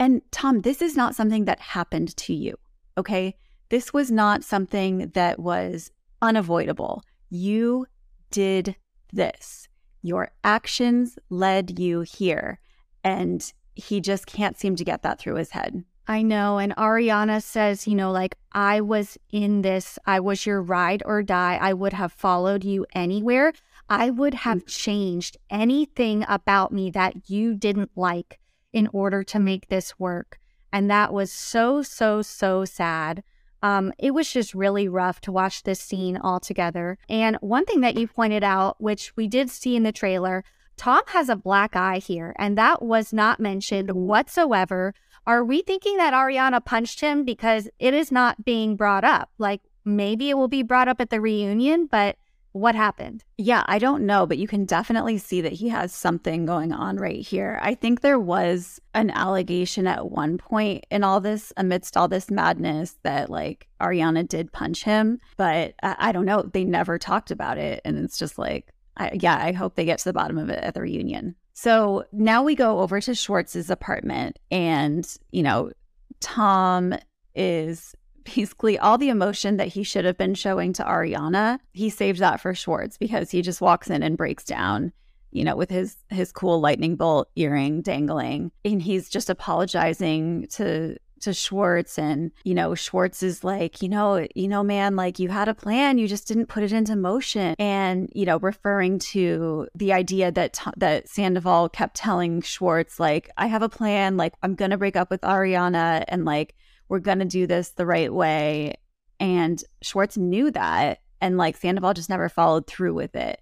And 0.00 0.20
Tom, 0.32 0.62
this 0.62 0.82
is 0.82 0.96
not 0.96 1.14
something 1.14 1.44
that 1.44 1.60
happened 1.60 2.16
to 2.16 2.34
you. 2.34 2.56
Okay. 2.96 3.36
This 3.68 3.92
was 3.92 4.10
not 4.10 4.42
something 4.42 5.10
that 5.14 5.38
was 5.38 5.92
unavoidable. 6.20 7.04
You 7.30 7.86
did 8.32 8.74
this. 9.12 9.67
Your 10.02 10.30
actions 10.44 11.18
led 11.30 11.78
you 11.78 12.00
here. 12.00 12.60
And 13.04 13.52
he 13.74 14.00
just 14.00 14.26
can't 14.26 14.58
seem 14.58 14.76
to 14.76 14.84
get 14.84 15.02
that 15.02 15.18
through 15.18 15.36
his 15.36 15.50
head. 15.50 15.84
I 16.06 16.22
know. 16.22 16.58
And 16.58 16.74
Ariana 16.76 17.42
says, 17.42 17.86
you 17.86 17.94
know, 17.94 18.10
like, 18.10 18.34
I 18.52 18.80
was 18.80 19.18
in 19.30 19.60
this, 19.60 19.98
I 20.06 20.20
was 20.20 20.46
your 20.46 20.62
ride 20.62 21.02
or 21.04 21.22
die. 21.22 21.58
I 21.60 21.74
would 21.74 21.92
have 21.92 22.12
followed 22.12 22.64
you 22.64 22.86
anywhere. 22.94 23.52
I 23.90 24.10
would 24.10 24.34
have 24.34 24.64
mm. 24.64 24.66
changed 24.66 25.36
anything 25.50 26.24
about 26.26 26.72
me 26.72 26.90
that 26.90 27.28
you 27.28 27.54
didn't 27.54 27.90
like 27.94 28.38
in 28.72 28.88
order 28.92 29.22
to 29.24 29.38
make 29.38 29.68
this 29.68 29.98
work. 29.98 30.38
And 30.72 30.90
that 30.90 31.12
was 31.12 31.30
so, 31.30 31.82
so, 31.82 32.22
so 32.22 32.64
sad. 32.64 33.22
Um, 33.62 33.92
it 33.98 34.12
was 34.12 34.32
just 34.32 34.54
really 34.54 34.88
rough 34.88 35.20
to 35.22 35.32
watch 35.32 35.62
this 35.62 35.80
scene 35.80 36.16
all 36.16 36.40
together. 36.40 36.98
And 37.08 37.36
one 37.40 37.64
thing 37.64 37.80
that 37.80 37.96
you 37.96 38.06
pointed 38.06 38.44
out, 38.44 38.80
which 38.80 39.16
we 39.16 39.26
did 39.26 39.50
see 39.50 39.76
in 39.76 39.82
the 39.82 39.92
trailer, 39.92 40.44
Tom 40.76 41.02
has 41.08 41.28
a 41.28 41.36
black 41.36 41.74
eye 41.74 41.98
here, 41.98 42.34
and 42.38 42.56
that 42.56 42.82
was 42.82 43.12
not 43.12 43.40
mentioned 43.40 43.90
whatsoever. 43.90 44.94
Are 45.26 45.44
we 45.44 45.60
thinking 45.60 45.96
that 45.96 46.14
Ariana 46.14 46.64
punched 46.64 47.00
him 47.00 47.24
because 47.24 47.68
it 47.78 47.92
is 47.92 48.12
not 48.12 48.44
being 48.44 48.76
brought 48.76 49.04
up? 49.04 49.30
Like 49.38 49.60
maybe 49.84 50.30
it 50.30 50.38
will 50.38 50.48
be 50.48 50.62
brought 50.62 50.88
up 50.88 51.00
at 51.00 51.10
the 51.10 51.20
reunion, 51.20 51.86
but 51.86 52.16
what 52.58 52.74
happened? 52.74 53.24
Yeah, 53.36 53.62
I 53.66 53.78
don't 53.78 54.06
know, 54.06 54.26
but 54.26 54.38
you 54.38 54.48
can 54.48 54.64
definitely 54.64 55.18
see 55.18 55.40
that 55.40 55.52
he 55.52 55.68
has 55.68 55.92
something 55.92 56.46
going 56.46 56.72
on 56.72 56.96
right 56.96 57.20
here. 57.20 57.58
I 57.62 57.74
think 57.74 58.00
there 58.00 58.18
was 58.18 58.80
an 58.94 59.10
allegation 59.10 59.86
at 59.86 60.10
one 60.10 60.38
point 60.38 60.84
in 60.90 61.04
all 61.04 61.20
this, 61.20 61.52
amidst 61.56 61.96
all 61.96 62.08
this 62.08 62.30
madness, 62.30 62.96
that 63.02 63.30
like 63.30 63.68
Ariana 63.80 64.26
did 64.26 64.52
punch 64.52 64.84
him, 64.84 65.20
but 65.36 65.74
I, 65.82 65.96
I 65.98 66.12
don't 66.12 66.26
know. 66.26 66.42
They 66.42 66.64
never 66.64 66.98
talked 66.98 67.30
about 67.30 67.58
it. 67.58 67.80
And 67.84 67.98
it's 67.98 68.18
just 68.18 68.38
like, 68.38 68.72
I, 68.96 69.12
yeah, 69.20 69.38
I 69.40 69.52
hope 69.52 69.74
they 69.74 69.84
get 69.84 69.98
to 70.00 70.04
the 70.04 70.12
bottom 70.12 70.38
of 70.38 70.50
it 70.50 70.62
at 70.62 70.74
the 70.74 70.82
reunion. 70.82 71.36
So 71.54 72.04
now 72.12 72.42
we 72.42 72.54
go 72.54 72.80
over 72.80 73.00
to 73.00 73.14
Schwartz's 73.14 73.68
apartment, 73.68 74.38
and, 74.50 75.04
you 75.32 75.42
know, 75.42 75.72
Tom 76.20 76.94
is 77.34 77.94
basically 78.34 78.78
all 78.78 78.98
the 78.98 79.08
emotion 79.08 79.56
that 79.56 79.68
he 79.68 79.82
should 79.82 80.04
have 80.04 80.18
been 80.18 80.34
showing 80.34 80.72
to 80.74 80.84
Ariana, 80.84 81.58
he 81.72 81.90
saved 81.90 82.20
that 82.20 82.40
for 82.40 82.54
Schwartz 82.54 82.96
because 82.96 83.30
he 83.30 83.42
just 83.42 83.60
walks 83.60 83.90
in 83.90 84.02
and 84.02 84.16
breaks 84.16 84.44
down, 84.44 84.92
you 85.30 85.44
know, 85.44 85.56
with 85.56 85.70
his 85.70 85.96
his 86.10 86.32
cool 86.32 86.60
lightning 86.60 86.96
bolt 86.96 87.28
earring 87.36 87.82
dangling. 87.82 88.50
And 88.64 88.82
he's 88.82 89.08
just 89.08 89.30
apologizing 89.30 90.46
to 90.52 90.96
to 91.20 91.34
Schwartz 91.34 91.98
and 91.98 92.30
you 92.44 92.54
know 92.54 92.76
Schwartz 92.76 93.24
is 93.24 93.42
like 93.42 93.82
you 93.82 93.88
know 93.88 94.26
you 94.36 94.46
know 94.46 94.62
man 94.62 94.94
like 94.94 95.18
you 95.18 95.28
had 95.28 95.48
a 95.48 95.54
plan 95.54 95.98
you 95.98 96.06
just 96.06 96.28
didn't 96.28 96.46
put 96.46 96.62
it 96.62 96.72
into 96.72 96.94
motion 96.94 97.56
and 97.58 98.08
you 98.14 98.24
know 98.24 98.38
referring 98.38 99.00
to 99.00 99.66
the 99.74 99.92
idea 99.92 100.30
that 100.30 100.60
that 100.76 101.08
Sandoval 101.08 101.70
kept 101.70 101.96
telling 101.96 102.40
Schwartz 102.40 103.00
like 103.00 103.30
I 103.36 103.48
have 103.48 103.62
a 103.62 103.68
plan 103.68 104.16
like 104.16 104.34
I'm 104.44 104.54
going 104.54 104.70
to 104.70 104.78
break 104.78 104.94
up 104.94 105.10
with 105.10 105.22
Ariana 105.22 106.04
and 106.06 106.24
like 106.24 106.54
we're 106.88 106.98
going 106.98 107.18
to 107.18 107.24
do 107.24 107.46
this 107.46 107.70
the 107.70 107.86
right 107.86 108.12
way. 108.12 108.74
And 109.20 109.62
Schwartz 109.82 110.16
knew 110.16 110.50
that. 110.52 111.00
And 111.20 111.36
like 111.36 111.56
Sandoval 111.56 111.94
just 111.94 112.10
never 112.10 112.28
followed 112.28 112.66
through 112.66 112.94
with 112.94 113.16
it. 113.16 113.40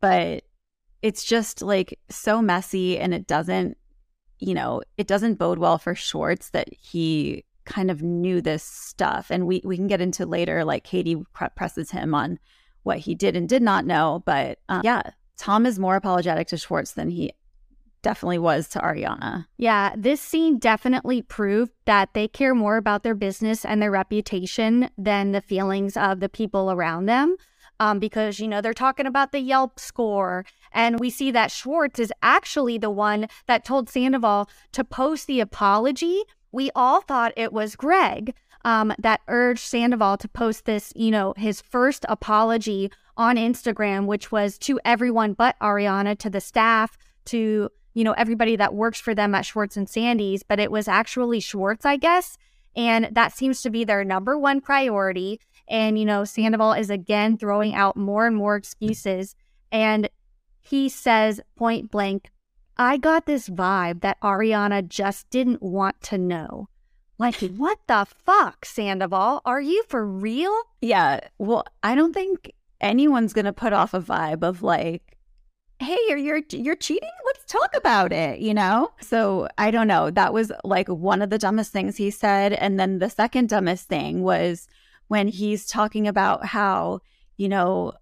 But 0.00 0.44
it's 1.02 1.24
just 1.24 1.62
like 1.62 1.98
so 2.10 2.42
messy 2.42 2.98
and 2.98 3.14
it 3.14 3.26
doesn't, 3.26 3.76
you 4.38 4.54
know, 4.54 4.82
it 4.96 5.06
doesn't 5.06 5.38
bode 5.38 5.58
well 5.58 5.78
for 5.78 5.94
Schwartz 5.94 6.50
that 6.50 6.68
he 6.72 7.44
kind 7.64 7.90
of 7.90 8.02
knew 8.02 8.40
this 8.40 8.62
stuff. 8.62 9.30
And 9.30 9.46
we, 9.46 9.62
we 9.64 9.76
can 9.76 9.86
get 9.86 10.00
into 10.00 10.26
later, 10.26 10.64
like 10.64 10.84
Katie 10.84 11.22
presses 11.56 11.90
him 11.90 12.14
on 12.14 12.38
what 12.82 12.98
he 12.98 13.14
did 13.14 13.36
and 13.36 13.48
did 13.48 13.62
not 13.62 13.86
know. 13.86 14.22
But 14.24 14.58
um, 14.68 14.82
yeah, 14.84 15.02
Tom 15.36 15.66
is 15.66 15.78
more 15.78 15.96
apologetic 15.96 16.48
to 16.48 16.56
Schwartz 16.56 16.92
than 16.92 17.10
he 17.10 17.32
definitely 18.02 18.38
was 18.38 18.68
to 18.68 18.78
Ariana. 18.78 19.46
Yeah, 19.56 19.94
this 19.96 20.20
scene 20.20 20.58
definitely 20.58 21.22
proved 21.22 21.72
that 21.84 22.14
they 22.14 22.28
care 22.28 22.54
more 22.54 22.76
about 22.76 23.02
their 23.02 23.14
business 23.14 23.64
and 23.64 23.80
their 23.80 23.90
reputation 23.90 24.90
than 24.96 25.32
the 25.32 25.40
feelings 25.40 25.96
of 25.96 26.20
the 26.20 26.28
people 26.28 26.70
around 26.70 27.06
them. 27.06 27.36
Um, 27.80 28.00
because, 28.00 28.40
you 28.40 28.48
know, 28.48 28.60
they're 28.60 28.74
talking 28.74 29.06
about 29.06 29.30
the 29.30 29.38
Yelp 29.38 29.78
score. 29.78 30.44
And 30.72 30.98
we 30.98 31.10
see 31.10 31.30
that 31.30 31.52
Schwartz 31.52 32.00
is 32.00 32.12
actually 32.22 32.76
the 32.76 32.90
one 32.90 33.28
that 33.46 33.64
told 33.64 33.88
Sandoval 33.88 34.50
to 34.72 34.82
post 34.82 35.28
the 35.28 35.38
apology. 35.38 36.22
We 36.50 36.72
all 36.74 37.00
thought 37.00 37.32
it 37.36 37.52
was 37.52 37.76
Greg 37.76 38.34
um, 38.64 38.92
that 38.98 39.20
urged 39.28 39.60
Sandoval 39.60 40.16
to 40.18 40.28
post 40.28 40.64
this, 40.64 40.92
you 40.96 41.10
know, 41.10 41.34
his 41.36 41.60
first 41.60 42.04
apology 42.08 42.90
on 43.16 43.36
Instagram, 43.36 44.06
which 44.06 44.32
was 44.32 44.58
to 44.58 44.80
everyone 44.84 45.32
but 45.32 45.58
Ariana, 45.60 46.18
to 46.18 46.30
the 46.30 46.40
staff, 46.40 46.98
to 47.26 47.70
you 47.98 48.04
know, 48.04 48.12
everybody 48.12 48.54
that 48.54 48.74
works 48.74 49.00
for 49.00 49.12
them 49.12 49.34
at 49.34 49.44
Schwartz 49.44 49.76
and 49.76 49.88
Sandy's, 49.88 50.44
but 50.44 50.60
it 50.60 50.70
was 50.70 50.86
actually 50.86 51.40
Schwartz, 51.40 51.84
I 51.84 51.96
guess. 51.96 52.38
And 52.76 53.08
that 53.10 53.32
seems 53.32 53.60
to 53.62 53.70
be 53.70 53.82
their 53.82 54.04
number 54.04 54.38
one 54.38 54.60
priority. 54.60 55.40
And, 55.66 55.98
you 55.98 56.04
know, 56.04 56.22
Sandoval 56.22 56.74
is 56.74 56.90
again 56.90 57.36
throwing 57.36 57.74
out 57.74 57.96
more 57.96 58.28
and 58.28 58.36
more 58.36 58.54
excuses. 58.54 59.34
And 59.72 60.08
he 60.60 60.88
says 60.88 61.40
point 61.56 61.90
blank, 61.90 62.30
I 62.76 62.98
got 62.98 63.26
this 63.26 63.48
vibe 63.48 64.02
that 64.02 64.20
Ariana 64.20 64.86
just 64.86 65.28
didn't 65.30 65.60
want 65.60 66.00
to 66.02 66.18
know. 66.18 66.68
Like, 67.18 67.40
what 67.40 67.80
the 67.88 68.06
fuck, 68.24 68.64
Sandoval? 68.64 69.42
Are 69.44 69.60
you 69.60 69.82
for 69.88 70.06
real? 70.06 70.56
Yeah. 70.80 71.18
Well, 71.38 71.64
I 71.82 71.96
don't 71.96 72.14
think 72.14 72.52
anyone's 72.80 73.32
going 73.32 73.46
to 73.46 73.52
put 73.52 73.72
off 73.72 73.92
a 73.92 74.00
vibe 74.00 74.44
of 74.44 74.62
like, 74.62 75.17
hey 75.80 75.98
you're 76.08 76.18
you're 76.18 76.42
you're 76.50 76.76
cheating? 76.76 77.10
Let's 77.26 77.44
talk 77.44 77.70
about 77.76 78.12
it 78.12 78.40
you 78.40 78.54
know? 78.54 78.90
So 79.00 79.48
i 79.58 79.70
don't 79.70 79.86
know. 79.88 80.10
That 80.10 80.32
was 80.32 80.50
like 80.64 80.88
one 80.88 81.22
of 81.22 81.30
the 81.30 81.38
dumbest 81.38 81.72
things 81.72 81.96
he 81.96 82.10
said. 82.10 82.52
And 82.52 82.78
then 82.78 82.98
the 82.98 83.10
second 83.10 83.48
dumbest 83.48 83.88
thing 83.88 84.22
was 84.22 84.66
when 85.08 85.28
he's 85.28 85.66
talking 85.66 86.06
about 86.08 86.46
how 86.46 87.00
you 87.36 87.48
know 87.48 87.92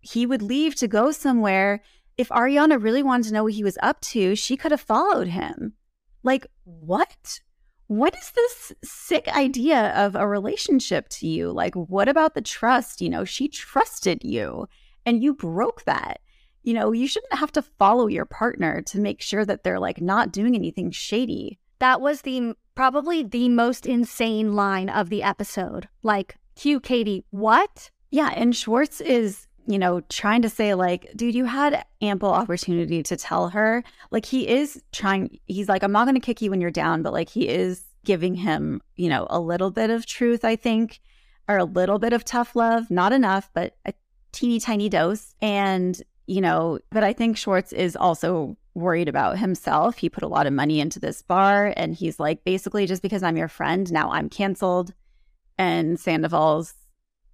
he 0.00 0.26
would 0.26 0.42
leave 0.42 0.74
to 0.76 0.88
go 0.88 1.10
somewhere. 1.10 1.82
If 2.16 2.28
ariana 2.28 2.80
really 2.82 3.02
wanted 3.02 3.28
to 3.28 3.34
know 3.34 3.44
what 3.44 3.54
he 3.54 3.64
was 3.64 3.78
up 3.82 4.00
to 4.12 4.36
she 4.36 4.56
could 4.56 4.70
have 4.70 4.80
followed 4.80 5.28
him. 5.28 5.74
Like 6.22 6.46
what? 6.64 7.40
What 7.86 8.16
is 8.16 8.30
this 8.30 8.72
sick 8.82 9.28
idea 9.28 9.92
of 9.94 10.14
a 10.14 10.26
relationship 10.26 11.08
to 11.10 11.26
you? 11.26 11.50
Like 11.52 11.74
what 11.74 12.08
about 12.08 12.34
the 12.34 12.42
trust? 12.42 13.00
You 13.00 13.10
know 13.10 13.24
she 13.24 13.48
trusted 13.48 14.22
you 14.24 14.68
and 15.04 15.22
you 15.22 15.34
broke 15.34 15.84
that 15.84 16.20
you 16.64 16.72
know, 16.72 16.92
you 16.92 17.06
shouldn't 17.06 17.34
have 17.34 17.52
to 17.52 17.62
follow 17.62 18.08
your 18.08 18.24
partner 18.24 18.80
to 18.82 18.98
make 18.98 19.20
sure 19.20 19.44
that 19.44 19.62
they're 19.62 19.78
like 19.78 20.00
not 20.00 20.32
doing 20.32 20.54
anything 20.54 20.90
shady. 20.90 21.58
That 21.78 22.00
was 22.00 22.22
the 22.22 22.54
probably 22.74 23.22
the 23.22 23.48
most 23.50 23.86
insane 23.86 24.56
line 24.56 24.88
of 24.88 25.10
the 25.10 25.22
episode. 25.22 25.88
Like, 26.02 26.36
Q 26.56 26.80
Katie, 26.80 27.24
what? 27.30 27.90
Yeah, 28.10 28.32
and 28.34 28.56
Schwartz 28.56 29.00
is, 29.00 29.46
you 29.66 29.78
know, 29.78 30.00
trying 30.08 30.42
to 30.42 30.48
say 30.48 30.74
like, 30.74 31.10
dude, 31.14 31.34
you 31.34 31.44
had 31.44 31.84
ample 32.00 32.30
opportunity 32.30 33.02
to 33.02 33.16
tell 33.16 33.50
her. 33.50 33.84
Like 34.10 34.24
he 34.24 34.48
is 34.48 34.82
trying 34.92 35.38
he's 35.46 35.68
like, 35.68 35.82
I'm 35.82 35.92
not 35.92 36.06
going 36.06 36.14
to 36.14 36.20
kick 36.20 36.40
you 36.40 36.50
when 36.50 36.60
you're 36.60 36.70
down, 36.70 37.02
but 37.02 37.12
like 37.12 37.28
he 37.28 37.48
is 37.48 37.84
giving 38.04 38.34
him, 38.34 38.80
you 38.96 39.08
know, 39.08 39.26
a 39.28 39.40
little 39.40 39.70
bit 39.70 39.90
of 39.90 40.06
truth, 40.06 40.44
I 40.44 40.56
think, 40.56 41.00
or 41.46 41.58
a 41.58 41.64
little 41.64 41.98
bit 41.98 42.12
of 42.14 42.24
tough 42.24 42.56
love, 42.56 42.90
not 42.90 43.12
enough, 43.12 43.50
but 43.52 43.76
a 43.84 43.92
teeny 44.32 44.60
tiny 44.60 44.88
dose. 44.88 45.34
And 45.42 46.00
you 46.26 46.40
know, 46.40 46.78
but 46.90 47.04
I 47.04 47.12
think 47.12 47.36
Schwartz 47.36 47.72
is 47.72 47.96
also 47.96 48.56
worried 48.74 49.08
about 49.08 49.38
himself. 49.38 49.96
He 49.96 50.08
put 50.08 50.24
a 50.24 50.28
lot 50.28 50.46
of 50.46 50.52
money 50.52 50.80
into 50.80 50.98
this 50.98 51.22
bar 51.22 51.72
and 51.76 51.94
he's 51.94 52.18
like, 52.18 52.44
basically, 52.44 52.86
just 52.86 53.02
because 53.02 53.22
I'm 53.22 53.36
your 53.36 53.48
friend, 53.48 53.90
now 53.92 54.10
I'm 54.10 54.28
canceled. 54.28 54.92
And 55.58 55.98
Sandoval's 56.00 56.74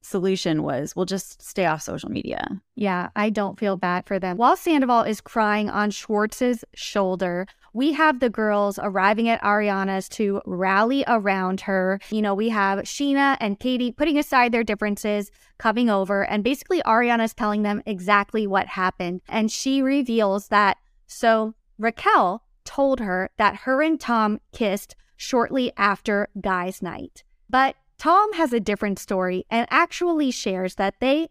solution 0.03 0.63
was, 0.63 0.95
we'll 0.95 1.07
just 1.07 1.43
stay 1.43 1.67
off 1.67 1.83
social 1.83 2.11
media. 2.11 2.61
Yeah, 2.75 3.11
I 3.17 3.31
don't 3.31 3.59
feel 3.59 3.77
bad 3.77 4.07
for 4.07 4.19
them. 4.19 4.37
While 4.37 4.57
Sandoval 4.57 5.03
is 5.03 5.21
crying 5.21 5.71
on 5.71 5.91
Schwartz's 5.91 6.65
shoulder, 6.75 7.47
we 7.73 7.93
have 7.93 8.21
the 8.21 8.31
girls 8.31 8.79
arriving 8.83 9.29
at 9.29 9.43
Ariana's 9.43 10.09
to 10.11 10.41
rally 10.45 11.05
around 11.07 11.63
her. 11.63 12.01
You 12.11 12.23
know, 12.23 12.35
we 12.35 12.49
have 12.49 12.81
Scheana 12.81 13.37
and 13.41 13.59
Katie 13.59 13.93
putting 13.93 14.19
aside 14.19 14.53
their 14.53 14.65
differences, 14.65 15.31
coming 15.59 15.89
over, 15.89 16.25
and 16.25 16.43
basically 16.43 16.83
Ariana's 16.83 17.35
telling 17.35 17.63
them 17.63 17.83
exactly 17.87 18.47
what 18.47 18.67
happened. 18.67 19.21
And 19.29 19.51
she 19.51 19.83
reveals 19.83 20.49
that 20.49 20.79
so 21.07 21.55
Raquel 21.79 22.45
told 22.65 23.01
her 23.01 23.31
that 23.37 23.57
her 23.57 23.83
and 23.83 24.01
Tom 24.01 24.41
kissed 24.53 24.95
shortly 25.17 25.73
after 25.77 26.29
guys' 26.41 26.83
night. 26.83 27.25
But 27.49 27.77
Tom 27.99 28.33
has 28.35 28.53
a 28.53 28.61
different 28.61 28.99
story 28.99 29.45
and 29.51 29.67
actually 29.71 30.31
shares 30.31 30.77
that 30.77 30.95
they, 31.01 31.29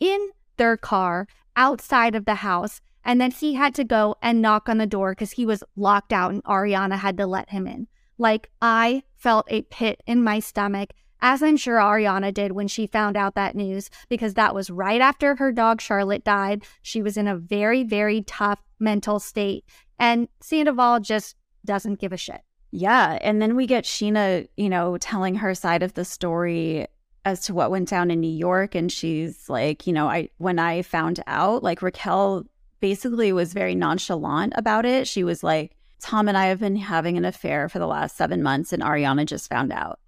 in 0.00 0.30
their 0.56 0.76
car 0.76 1.28
outside 1.56 2.14
of 2.14 2.24
the 2.24 2.36
house, 2.36 2.80
and 3.04 3.20
then 3.20 3.30
he 3.30 3.54
had 3.54 3.74
to 3.76 3.84
go 3.84 4.16
and 4.22 4.42
knock 4.42 4.68
on 4.68 4.78
the 4.78 4.86
door 4.86 5.12
because 5.12 5.32
he 5.32 5.46
was 5.46 5.64
locked 5.76 6.12
out 6.12 6.32
and 6.32 6.44
Ariana 6.44 6.98
had 6.98 7.16
to 7.18 7.26
let 7.26 7.50
him 7.50 7.66
in. 7.66 7.86
Like, 8.18 8.50
I 8.60 9.02
felt 9.16 9.46
a 9.50 9.62
pit 9.62 10.02
in 10.06 10.22
my 10.22 10.40
stomach, 10.40 10.90
as 11.22 11.42
I'm 11.42 11.56
sure 11.56 11.78
Ariana 11.78 12.32
did 12.32 12.52
when 12.52 12.68
she 12.68 12.86
found 12.86 13.16
out 13.16 13.34
that 13.34 13.54
news, 13.54 13.90
because 14.08 14.34
that 14.34 14.54
was 14.54 14.70
right 14.70 15.00
after 15.00 15.36
her 15.36 15.52
dog 15.52 15.80
Charlotte 15.80 16.24
died. 16.24 16.64
She 16.82 17.02
was 17.02 17.16
in 17.16 17.28
a 17.28 17.36
very, 17.36 17.82
very 17.84 18.22
tough 18.22 18.60
mental 18.78 19.18
state. 19.18 19.64
And 19.98 20.28
Sandoval 20.40 21.00
just 21.00 21.36
doesn't 21.64 22.00
give 22.00 22.12
a 22.12 22.16
shit. 22.16 22.40
Yeah. 22.72 23.18
And 23.20 23.42
then 23.42 23.56
we 23.56 23.66
get 23.66 23.84
Scheana, 23.84 24.48
you 24.56 24.68
know, 24.68 24.96
telling 24.98 25.34
her 25.36 25.54
side 25.54 25.82
of 25.82 25.94
the 25.94 26.04
story 26.04 26.86
as 27.24 27.40
to 27.40 27.54
what 27.54 27.70
went 27.70 27.88
down 27.88 28.10
in 28.10 28.20
New 28.20 28.30
York. 28.30 28.74
And 28.74 28.90
she's 28.90 29.48
like, 29.48 29.86
you 29.86 29.92
know, 29.92 30.08
I, 30.08 30.30
when 30.38 30.58
I 30.58 30.82
found 30.82 31.22
out, 31.26 31.62
like 31.62 31.82
Raquel 31.82 32.44
basically 32.80 33.32
was 33.32 33.52
very 33.52 33.74
nonchalant 33.74 34.52
about 34.56 34.84
it. 34.84 35.06
She 35.06 35.24
was 35.24 35.42
like, 35.42 35.76
Tom 36.00 36.28
and 36.28 36.36
I 36.36 36.46
have 36.46 36.60
been 36.60 36.76
having 36.76 37.16
an 37.16 37.24
affair 37.24 37.68
for 37.68 37.78
the 37.78 37.86
last 37.86 38.16
seven 38.16 38.42
months, 38.42 38.72
and 38.72 38.82
Ariana 38.82 39.26
just 39.26 39.50
found 39.50 39.72
out. 39.72 40.00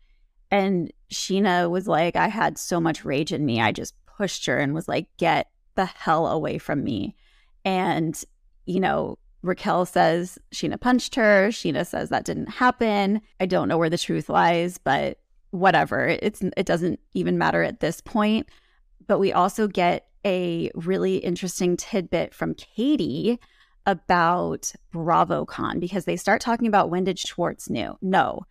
And 0.50 0.92
Scheana 1.10 1.70
was 1.70 1.86
like, 1.86 2.16
I 2.16 2.28
had 2.28 2.58
so 2.58 2.80
much 2.80 3.04
rage 3.04 3.32
in 3.32 3.44
me. 3.44 3.60
I 3.60 3.72
just 3.72 3.94
pushed 4.06 4.46
her 4.46 4.58
and 4.58 4.74
was 4.74 4.88
like, 4.88 5.06
get 5.16 5.50
the 5.74 5.86
hell 5.86 6.26
away 6.26 6.58
from 6.58 6.84
me. 6.84 7.14
And, 7.64 8.22
you 8.66 8.80
know, 8.80 9.18
Raquel 9.42 9.86
says 9.86 10.38
Scheana 10.54 10.80
punched 10.80 11.14
her. 11.14 11.48
Scheana 11.48 11.86
says 11.86 12.10
that 12.10 12.24
didn't 12.24 12.48
happen. 12.48 13.20
I 13.40 13.46
don't 13.46 13.68
know 13.68 13.78
where 13.78 13.90
the 13.90 13.98
truth 13.98 14.28
lies, 14.28 14.78
but 14.78 15.18
whatever. 15.50 16.06
It's 16.06 16.42
it 16.56 16.66
doesn't 16.66 17.00
even 17.14 17.38
matter 17.38 17.62
at 17.62 17.80
this 17.80 18.00
point. 18.00 18.48
But 19.06 19.18
we 19.18 19.32
also 19.32 19.66
get 19.66 20.06
a 20.24 20.70
really 20.74 21.16
interesting 21.16 21.76
tidbit 21.76 22.34
from 22.34 22.54
Katie 22.54 23.38
about 23.86 24.72
BravoCon 24.94 25.80
because 25.80 26.04
they 26.04 26.16
start 26.16 26.40
talking 26.40 26.68
about 26.68 26.90
when 26.90 27.04
did 27.04 27.18
Schwartz 27.18 27.68
knew 27.68 27.96
know. 28.00 28.42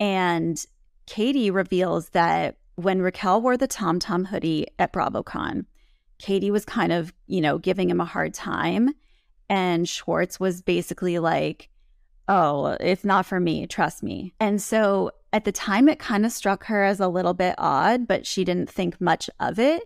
And 0.00 0.62
Katie 1.06 1.50
reveals 1.50 2.08
that 2.10 2.56
when 2.76 3.02
Raquel 3.02 3.40
wore 3.40 3.56
the 3.56 3.68
Tom 3.68 4.00
Tom 4.00 4.24
hoodie 4.24 4.66
at 4.78 4.92
BravoCon, 4.92 5.66
Katie 6.18 6.50
was 6.50 6.64
kind 6.64 6.92
of, 6.92 7.12
you 7.26 7.40
know, 7.40 7.58
giving 7.58 7.90
him 7.90 8.00
a 8.00 8.06
hard 8.06 8.34
time. 8.34 8.90
And 9.48 9.88
Schwartz 9.88 10.40
was 10.40 10.62
basically 10.62 11.18
like, 11.18 11.68
oh, 12.28 12.76
it's 12.80 13.04
not 13.04 13.26
for 13.26 13.38
me, 13.38 13.66
trust 13.66 14.02
me. 14.02 14.32
And 14.40 14.62
so 14.62 15.10
at 15.32 15.44
the 15.44 15.52
time, 15.52 15.88
it 15.88 15.98
kind 15.98 16.24
of 16.24 16.32
struck 16.32 16.64
her 16.64 16.84
as 16.84 17.00
a 17.00 17.08
little 17.08 17.34
bit 17.34 17.54
odd, 17.58 18.06
but 18.06 18.26
she 18.26 18.44
didn't 18.44 18.70
think 18.70 19.00
much 19.00 19.28
of 19.40 19.58
it. 19.58 19.82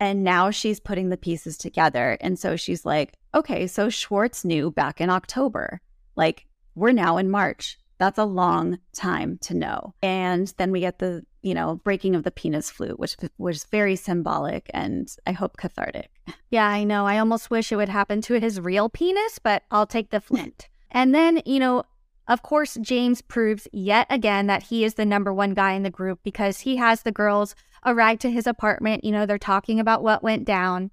And 0.00 0.24
now 0.24 0.50
she's 0.50 0.80
putting 0.80 1.10
the 1.10 1.16
pieces 1.18 1.58
together. 1.58 2.16
And 2.20 2.38
so 2.38 2.56
she's 2.56 2.86
like, 2.86 3.12
okay, 3.34 3.66
so 3.66 3.90
Schwartz 3.90 4.44
knew 4.44 4.70
back 4.70 5.00
in 5.00 5.10
October. 5.10 5.80
Like, 6.16 6.46
we're 6.74 6.92
now 6.92 7.18
in 7.18 7.30
March. 7.30 7.78
That's 7.98 8.18
a 8.18 8.24
long 8.24 8.78
time 8.94 9.38
to 9.42 9.54
know. 9.54 9.94
And 10.02 10.52
then 10.56 10.72
we 10.72 10.80
get 10.80 11.00
the, 11.00 11.22
you 11.42 11.52
know, 11.52 11.76
breaking 11.84 12.14
of 12.14 12.22
the 12.22 12.30
penis 12.30 12.70
flute, 12.70 12.98
which 12.98 13.14
was 13.36 13.64
very 13.64 13.94
symbolic 13.94 14.70
and 14.72 15.14
I 15.26 15.32
hope 15.32 15.56
cathartic. 15.56 16.10
Yeah, 16.52 16.66
I 16.66 16.82
know. 16.82 17.06
I 17.06 17.18
almost 17.18 17.50
wish 17.50 17.70
it 17.70 17.76
would 17.76 17.88
happen 17.88 18.20
to 18.22 18.40
his 18.40 18.60
real 18.60 18.88
penis, 18.88 19.38
but 19.38 19.62
I'll 19.70 19.86
take 19.86 20.10
the 20.10 20.20
flint. 20.20 20.68
and 20.90 21.14
then, 21.14 21.42
you 21.46 21.60
know, 21.60 21.84
of 22.26 22.42
course, 22.42 22.76
James 22.80 23.22
proves 23.22 23.68
yet 23.72 24.06
again 24.10 24.46
that 24.46 24.64
he 24.64 24.84
is 24.84 24.94
the 24.94 25.04
number 25.04 25.32
one 25.32 25.54
guy 25.54 25.72
in 25.72 25.82
the 25.82 25.90
group 25.90 26.20
because 26.22 26.60
he 26.60 26.76
has 26.76 27.02
the 27.02 27.12
girls 27.12 27.54
arrive 27.84 28.18
to 28.20 28.30
his 28.30 28.46
apartment. 28.46 29.04
You 29.04 29.12
know, 29.12 29.26
they're 29.26 29.38
talking 29.38 29.80
about 29.80 30.02
what 30.02 30.22
went 30.22 30.44
down. 30.44 30.90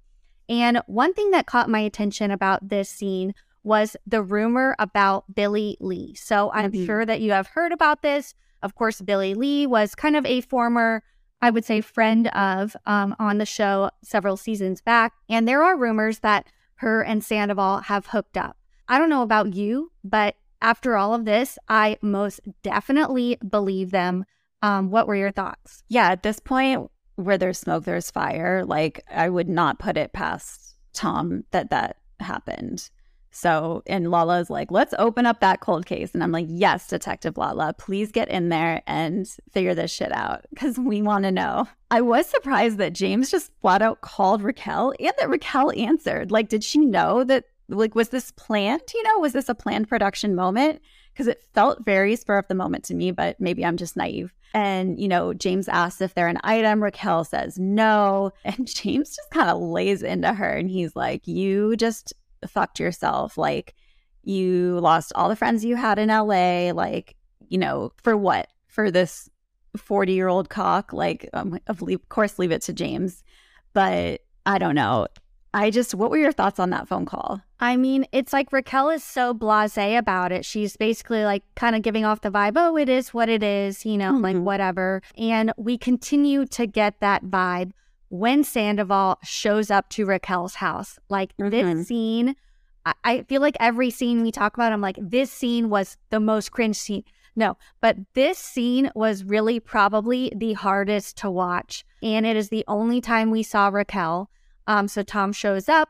And 0.48 0.82
one 0.86 1.12
thing 1.12 1.30
that 1.32 1.46
caught 1.46 1.68
my 1.68 1.80
attention 1.80 2.30
about 2.30 2.68
this 2.68 2.88
scene 2.88 3.34
was 3.62 3.96
the 4.06 4.22
rumor 4.22 4.74
about 4.78 5.34
Billie 5.34 5.76
Lee. 5.80 6.14
So 6.14 6.50
I'm 6.52 6.72
mm-hmm. 6.72 6.86
sure 6.86 7.04
that 7.04 7.20
you 7.20 7.32
have 7.32 7.48
heard 7.48 7.72
about 7.72 8.02
this. 8.02 8.34
Of 8.62 8.74
course, 8.74 9.00
Billie 9.00 9.34
Lee 9.34 9.66
was 9.66 9.94
kind 9.94 10.16
of 10.16 10.24
a 10.24 10.40
former, 10.40 11.02
I 11.42 11.50
would 11.50 11.64
say, 11.64 11.80
friend 11.80 12.28
of 12.28 12.74
um, 12.86 13.14
on 13.18 13.38
the 13.38 13.46
show 13.46 13.90
several 14.02 14.36
seasons 14.36 14.80
back. 14.80 15.12
And 15.28 15.46
there 15.46 15.62
are 15.62 15.76
rumors 15.76 16.20
that 16.20 16.46
her 16.76 17.02
and 17.02 17.22
Sandoval 17.22 17.80
have 17.82 18.06
hooked 18.06 18.36
up. 18.36 18.56
I 18.88 18.98
don't 18.98 19.10
know 19.10 19.22
about 19.22 19.54
you, 19.54 19.92
but 20.02 20.36
after 20.62 20.96
all 20.96 21.14
of 21.14 21.24
this, 21.24 21.58
I 21.68 21.98
most 22.00 22.40
definitely 22.62 23.36
believe 23.48 23.90
them. 23.90 24.24
Um, 24.62 24.90
what 24.90 25.06
were 25.06 25.14
your 25.14 25.32
thoughts? 25.32 25.82
Yeah, 25.88 26.10
at 26.10 26.22
this 26.22 26.40
point, 26.40 26.90
where 27.16 27.38
there's 27.38 27.58
smoke, 27.58 27.84
there's 27.84 28.10
fire. 28.10 28.64
Like, 28.64 29.04
I 29.10 29.28
would 29.28 29.48
not 29.48 29.78
put 29.78 29.96
it 29.96 30.12
past 30.12 30.76
Tom 30.92 31.44
that 31.50 31.70
that 31.70 31.96
happened. 32.20 32.90
So, 33.30 33.82
and 33.86 34.10
Lala's 34.10 34.50
like, 34.50 34.70
let's 34.70 34.94
open 34.98 35.26
up 35.26 35.40
that 35.40 35.60
cold 35.60 35.86
case. 35.86 36.12
And 36.12 36.22
I'm 36.22 36.32
like, 36.32 36.46
yes, 36.48 36.88
Detective 36.88 37.36
Lala, 37.36 37.74
please 37.74 38.10
get 38.10 38.28
in 38.28 38.48
there 38.48 38.82
and 38.86 39.28
figure 39.52 39.74
this 39.74 39.92
shit 39.92 40.12
out 40.12 40.46
because 40.50 40.78
we 40.78 41.02
want 41.02 41.24
to 41.24 41.30
know. 41.30 41.68
I 41.90 42.00
was 42.00 42.26
surprised 42.26 42.78
that 42.78 42.94
James 42.94 43.30
just 43.30 43.52
flat 43.60 43.82
out 43.82 44.00
called 44.00 44.42
Raquel 44.42 44.94
and 44.98 45.12
that 45.18 45.28
Raquel 45.28 45.72
answered. 45.72 46.30
Like, 46.30 46.48
did 46.48 46.64
she 46.64 46.78
know 46.78 47.22
that, 47.24 47.44
like, 47.68 47.94
was 47.94 48.08
this 48.08 48.32
planned? 48.32 48.82
You 48.94 49.02
know, 49.04 49.18
was 49.18 49.34
this 49.34 49.48
a 49.48 49.54
planned 49.54 49.88
production 49.88 50.34
moment? 50.34 50.80
Because 51.18 51.26
it 51.26 51.42
felt 51.52 51.84
very 51.84 52.14
spur 52.14 52.38
of 52.38 52.46
the 52.46 52.54
moment 52.54 52.84
to 52.84 52.94
me, 52.94 53.10
but 53.10 53.40
maybe 53.40 53.64
I'm 53.64 53.76
just 53.76 53.96
naive. 53.96 54.32
And, 54.54 55.00
you 55.00 55.08
know, 55.08 55.34
James 55.34 55.68
asks 55.68 56.00
if 56.00 56.14
they're 56.14 56.28
an 56.28 56.38
item. 56.44 56.80
Raquel 56.80 57.24
says 57.24 57.58
no. 57.58 58.30
And 58.44 58.72
James 58.72 59.16
just 59.16 59.28
kind 59.32 59.50
of 59.50 59.60
lays 59.60 60.04
into 60.04 60.32
her 60.32 60.50
and 60.50 60.70
he's 60.70 60.94
like, 60.94 61.26
You 61.26 61.76
just 61.76 62.14
fucked 62.46 62.78
yourself. 62.78 63.36
Like, 63.36 63.74
you 64.22 64.78
lost 64.78 65.12
all 65.16 65.28
the 65.28 65.34
friends 65.34 65.64
you 65.64 65.74
had 65.74 65.98
in 65.98 66.08
LA. 66.08 66.70
Like, 66.72 67.16
you 67.48 67.58
know, 67.58 67.90
for 68.04 68.16
what? 68.16 68.46
For 68.68 68.90
this 68.90 69.28
40 69.76 70.12
year 70.12 70.28
old 70.28 70.50
cock? 70.50 70.92
Like, 70.92 71.28
um, 71.32 71.58
of 71.66 71.82
course, 72.08 72.38
leave 72.38 72.52
it 72.52 72.62
to 72.62 72.72
James. 72.72 73.24
But 73.72 74.20
I 74.46 74.58
don't 74.58 74.76
know. 74.76 75.08
I 75.54 75.70
just, 75.70 75.94
what 75.94 76.10
were 76.10 76.18
your 76.18 76.32
thoughts 76.32 76.58
on 76.60 76.70
that 76.70 76.88
phone 76.88 77.06
call? 77.06 77.40
I 77.58 77.76
mean, 77.76 78.06
it's 78.12 78.32
like 78.32 78.52
Raquel 78.52 78.90
is 78.90 79.02
so 79.02 79.32
blase 79.32 79.78
about 79.78 80.30
it. 80.30 80.44
She's 80.44 80.76
basically 80.76 81.24
like 81.24 81.42
kind 81.54 81.74
of 81.74 81.82
giving 81.82 82.04
off 82.04 82.20
the 82.20 82.30
vibe, 82.30 82.52
oh, 82.56 82.76
it 82.76 82.88
is 82.88 83.14
what 83.14 83.28
it 83.28 83.42
is, 83.42 83.84
you 83.86 83.96
know, 83.96 84.12
mm-hmm. 84.12 84.22
like 84.22 84.36
whatever. 84.36 85.02
And 85.16 85.52
we 85.56 85.78
continue 85.78 86.44
to 86.46 86.66
get 86.66 87.00
that 87.00 87.24
vibe 87.24 87.72
when 88.10 88.44
Sandoval 88.44 89.18
shows 89.24 89.70
up 89.70 89.88
to 89.90 90.06
Raquel's 90.06 90.54
house. 90.54 90.98
Like 91.08 91.36
mm-hmm. 91.36 91.50
this 91.50 91.88
scene, 91.88 92.36
I-, 92.84 92.94
I 93.04 93.22
feel 93.22 93.40
like 93.40 93.56
every 93.58 93.90
scene 93.90 94.22
we 94.22 94.30
talk 94.30 94.54
about, 94.54 94.72
I'm 94.72 94.80
like, 94.80 94.98
this 95.00 95.32
scene 95.32 95.70
was 95.70 95.96
the 96.10 96.20
most 96.20 96.52
cringe 96.52 96.76
scene. 96.76 97.04
No, 97.36 97.56
but 97.80 97.96
this 98.14 98.36
scene 98.36 98.90
was 98.94 99.22
really 99.22 99.60
probably 99.60 100.32
the 100.34 100.54
hardest 100.54 101.16
to 101.18 101.30
watch. 101.30 101.84
And 102.02 102.26
it 102.26 102.36
is 102.36 102.48
the 102.48 102.64
only 102.66 103.00
time 103.00 103.30
we 103.30 103.42
saw 103.42 103.68
Raquel. 103.68 104.28
Um, 104.68 104.86
so 104.86 105.02
Tom 105.02 105.32
shows 105.32 105.68
up. 105.68 105.88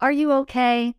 Are 0.00 0.12
you 0.12 0.32
okay? 0.32 0.94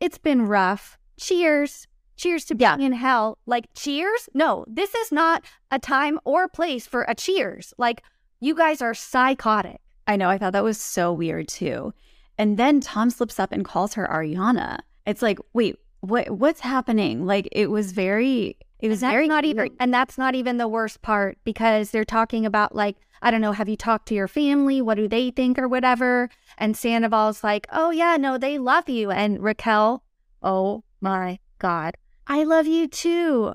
It's 0.00 0.18
been 0.18 0.46
rough. 0.46 0.98
Cheers. 1.20 1.86
Cheers 2.16 2.46
to 2.46 2.56
being 2.56 2.80
yeah. 2.80 2.86
in 2.86 2.92
hell. 2.92 3.38
Like, 3.46 3.66
cheers? 3.74 4.28
No, 4.34 4.64
this 4.66 4.92
is 4.94 5.12
not 5.12 5.44
a 5.70 5.78
time 5.78 6.18
or 6.24 6.48
place 6.48 6.86
for 6.86 7.02
a 7.02 7.14
cheers. 7.14 7.72
Like, 7.78 8.02
you 8.40 8.54
guys 8.54 8.82
are 8.82 8.94
psychotic. 8.94 9.80
I 10.08 10.16
know. 10.16 10.28
I 10.30 10.38
thought 10.38 10.54
that 10.54 10.64
was 10.64 10.80
so 10.80 11.12
weird 11.12 11.48
too. 11.48 11.92
And 12.38 12.56
then 12.56 12.80
Tom 12.80 13.10
slips 13.10 13.38
up 13.38 13.52
and 13.52 13.64
calls 13.64 13.94
her 13.94 14.08
Ariana. 14.10 14.78
It's 15.06 15.22
like, 15.22 15.38
wait, 15.52 15.76
what? 16.00 16.30
What's 16.30 16.60
happening? 16.60 17.26
Like, 17.26 17.48
it 17.52 17.70
was 17.70 17.92
very. 17.92 18.56
It 18.80 18.88
was 18.88 19.00
very 19.00 19.26
not 19.26 19.44
even, 19.44 19.70
and 19.80 19.92
that's 19.92 20.18
not 20.18 20.34
even 20.34 20.56
the 20.56 20.68
worst 20.68 21.02
part 21.02 21.38
because 21.44 21.90
they're 21.90 22.04
talking 22.04 22.46
about 22.46 22.74
like 22.74 22.96
I 23.20 23.30
don't 23.30 23.40
know, 23.40 23.52
have 23.52 23.68
you 23.68 23.76
talked 23.76 24.06
to 24.08 24.14
your 24.14 24.28
family? 24.28 24.80
What 24.80 24.96
do 24.96 25.08
they 25.08 25.30
think 25.30 25.58
or 25.58 25.68
whatever? 25.68 26.30
And 26.56 26.76
Sandoval's 26.76 27.42
like, 27.42 27.66
oh, 27.72 27.90
yeah, 27.90 28.16
no, 28.16 28.38
they 28.38 28.58
love 28.58 28.88
you. 28.88 29.10
And 29.10 29.42
Raquel, 29.42 30.02
oh 30.42 30.84
my 31.00 31.38
God, 31.58 31.96
I 32.26 32.44
love 32.44 32.66
you 32.66 32.86
too. 32.86 33.54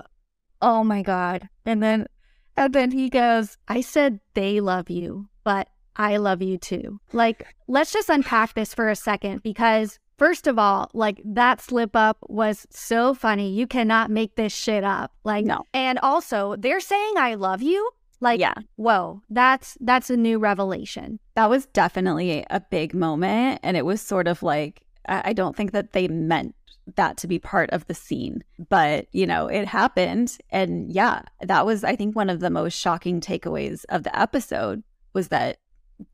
Oh 0.60 0.84
my 0.84 1.02
God. 1.02 1.48
And 1.64 1.82
then, 1.82 2.06
and 2.56 2.74
then 2.74 2.90
he 2.90 3.08
goes, 3.08 3.56
I 3.68 3.80
said 3.80 4.20
they 4.34 4.60
love 4.60 4.90
you, 4.90 5.28
but 5.44 5.68
I 5.96 6.16
love 6.18 6.42
you 6.42 6.58
too. 6.58 7.00
Like, 7.12 7.46
let's 7.66 7.92
just 7.92 8.08
unpack 8.08 8.54
this 8.54 8.74
for 8.74 8.88
a 8.88 8.96
second 8.96 9.42
because 9.42 9.98
First 10.16 10.46
of 10.46 10.58
all, 10.58 10.90
like 10.94 11.20
that 11.24 11.60
slip 11.60 11.96
up 11.96 12.18
was 12.28 12.66
so 12.70 13.14
funny. 13.14 13.52
You 13.52 13.66
cannot 13.66 14.10
make 14.10 14.36
this 14.36 14.52
shit 14.52 14.84
up. 14.84 15.12
Like, 15.24 15.44
no. 15.44 15.64
And 15.74 15.98
also, 16.00 16.56
they're 16.56 16.80
saying 16.80 17.14
I 17.16 17.34
love 17.34 17.62
you. 17.62 17.90
Like, 18.20 18.40
yeah, 18.40 18.54
whoa, 18.76 19.20
that's 19.28 19.76
that's 19.80 20.08
a 20.08 20.16
new 20.16 20.38
revelation. 20.38 21.18
That 21.34 21.50
was 21.50 21.66
definitely 21.66 22.44
a 22.48 22.60
big 22.60 22.94
moment, 22.94 23.60
and 23.62 23.76
it 23.76 23.84
was 23.84 24.00
sort 24.00 24.28
of 24.28 24.42
like 24.42 24.82
I 25.06 25.32
don't 25.32 25.54
think 25.54 25.72
that 25.72 25.92
they 25.92 26.08
meant 26.08 26.54
that 26.96 27.16
to 27.18 27.26
be 27.26 27.38
part 27.38 27.70
of 27.70 27.86
the 27.86 27.94
scene, 27.94 28.42
but 28.68 29.08
you 29.12 29.26
know, 29.26 29.48
it 29.48 29.66
happened, 29.66 30.38
and 30.50 30.90
yeah, 30.90 31.22
that 31.42 31.66
was 31.66 31.84
I 31.84 31.96
think 31.96 32.16
one 32.16 32.30
of 32.30 32.40
the 32.40 32.50
most 32.50 32.78
shocking 32.78 33.20
takeaways 33.20 33.84
of 33.90 34.04
the 34.04 34.18
episode 34.18 34.82
was 35.12 35.28
that 35.28 35.58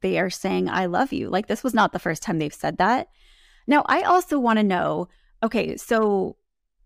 they 0.01 0.19
are 0.19 0.31
saying 0.31 0.69
I 0.69 0.87
love 0.87 1.13
you. 1.13 1.29
Like 1.29 1.47
this 1.47 1.63
was 1.63 1.75
not 1.75 1.93
the 1.93 1.99
first 1.99 2.23
time 2.23 2.39
they've 2.39 2.53
said 2.53 2.79
that. 2.79 3.09
Now, 3.71 3.85
I 3.87 4.03
also 4.03 4.41
want 4.41 4.59
to 4.59 4.65
know. 4.65 5.09
Okay, 5.45 5.77
so 5.77 6.37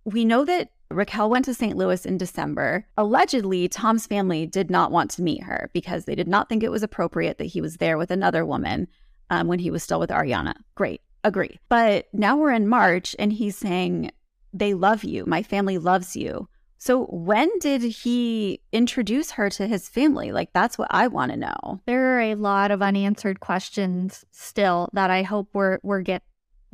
we 0.05 0.27
know 0.27 0.45
that 0.45 0.69
Raquel 0.91 1.31
went 1.31 1.47
to 1.47 1.55
St. 1.55 1.75
Louis 1.75 2.05
in 2.05 2.19
December. 2.19 2.87
Allegedly, 2.99 3.69
Tom's 3.69 4.07
family 4.07 4.47
did 4.47 4.71
not 4.71 4.93
want 4.93 5.11
to 5.13 5.23
meet 5.23 5.45
her 5.45 5.71
because 5.73 6.05
they 6.05 6.15
did 6.15 6.29
not 6.29 6.51
think 6.51 6.63
it 6.63 6.71
was 6.71 6.83
appropriate 6.83 7.39
that 7.39 7.47
he 7.47 7.63
was 7.63 7.79
there 7.79 7.97
with 7.97 8.11
another 8.11 8.45
woman 8.45 8.87
um, 9.31 9.49
when 9.49 9.61
he 9.61 9.71
was 9.71 9.83
still 9.83 9.99
with 9.99 10.11
Ariana. 10.11 10.57
Great, 10.75 11.01
agree. 11.25 11.59
But 11.71 12.07
now 12.13 12.37
we're 12.37 12.53
in 12.53 12.69
March 12.69 13.17
and 13.19 13.33
he's 13.33 13.57
saying, 13.57 14.11
They 14.53 14.75
love 14.75 15.05
you. 15.05 15.25
My 15.27 15.43
family 15.43 15.79
loves 15.79 16.15
you. 16.15 16.51
So 16.77 17.07
when 17.07 17.49
did 17.61 17.81
he 17.81 18.61
introduce 18.71 19.31
her 19.31 19.49
to 19.49 19.67
his 19.67 19.89
family? 19.89 20.33
Like 20.33 20.53
that's 20.53 20.77
what 20.77 20.89
I 20.91 21.07
want 21.07 21.33
to 21.33 21.39
know. 21.39 21.81
There 21.87 22.19
are 22.19 22.21
a 22.21 22.35
lot 22.35 22.71
of 22.71 22.83
unanswered 22.83 23.41
questions 23.41 24.27
still 24.33 24.91
that 24.93 25.11
I 25.11 25.23
hope 25.23 25.49
we're 25.55 25.79
we're 25.83 26.03
get 26.03 26.25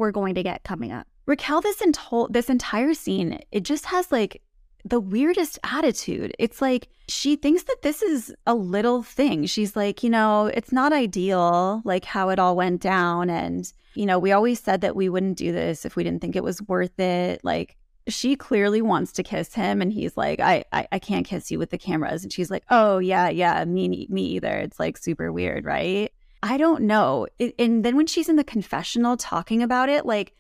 we're 0.01 0.11
going 0.11 0.35
to 0.35 0.43
get 0.43 0.65
coming 0.65 0.91
up. 0.91 1.07
Raquel, 1.27 1.61
this, 1.61 1.81
ento- 1.81 2.33
this 2.33 2.51
entire 2.51 2.95
scene, 2.95 3.39
it 3.53 3.63
just 3.63 3.85
has 3.87 4.11
like 4.11 4.43
the 4.85 4.99
weirdest 4.99 5.59
attitude. 5.63 6.35
It's 6.39 6.61
like 6.61 6.89
she 7.09 7.37
thinks 7.37 7.65
that 7.65 7.83
this 7.83 8.03
is 8.03 8.35
a 8.47 8.55
little 8.55 9.03
thing. 9.03 9.47
She's 9.47 9.77
like, 9.77 10.03
you 10.03 10.11
know, 10.11 10.47
it's 10.47 10.73
not 10.73 10.93
ideal, 10.93 11.83
like 11.85 12.05
how 12.05 12.31
it 12.31 12.39
all 12.39 12.57
went 12.57 12.81
down. 12.81 13.31
And, 13.31 13.71
you 13.95 14.07
know, 14.07 14.19
we 14.19 14.33
always 14.33 14.59
said 14.59 14.81
that 14.81 14.97
we 14.97 15.09
wouldn't 15.09 15.37
do 15.37 15.53
this 15.53 15.85
if 15.85 15.97
we 15.97 16.03
didn't 16.03 16.21
think 16.21 16.35
it 16.35 16.45
was 16.45 16.63
worth 16.63 16.99
it. 16.99 17.45
Like, 17.45 17.77
she 18.09 18.35
clearly 18.35 18.83
wants 18.83 19.13
to 19.13 19.23
kiss 19.23 19.55
him 19.55 19.81
and 19.81 19.93
he's 19.93 20.17
like 20.17 20.41
I, 20.41 20.65
I, 20.73 20.89
I 20.91 20.99
can't 20.99 21.27
kiss 21.27 21.51
you 21.51 21.59
with 21.59 21.71
the 21.71 21.79
cameras 21.79 22.23
and 22.23 22.33
she's 22.33 22.51
like 22.51 22.65
oh 22.71 22.99
yeah 22.99 23.29
yeah 23.29 23.65
me 23.65 24.07
me 24.11 24.23
either 24.23 24.57
it's 24.57 24.81
like 24.81 24.97
super 24.97 25.31
weird 25.31 25.65
right 25.65 26.11
i 26.43 26.57
don't 26.57 26.83
know 26.83 27.27
it, 27.39 27.55
and 27.59 27.85
then 27.85 27.97
when 27.97 28.07
she's 28.07 28.29
in 28.29 28.37
the 28.37 28.45
confessional 28.45 29.17
talking 29.17 29.63
about 29.63 29.89
it 29.89 30.07
like 30.07 30.35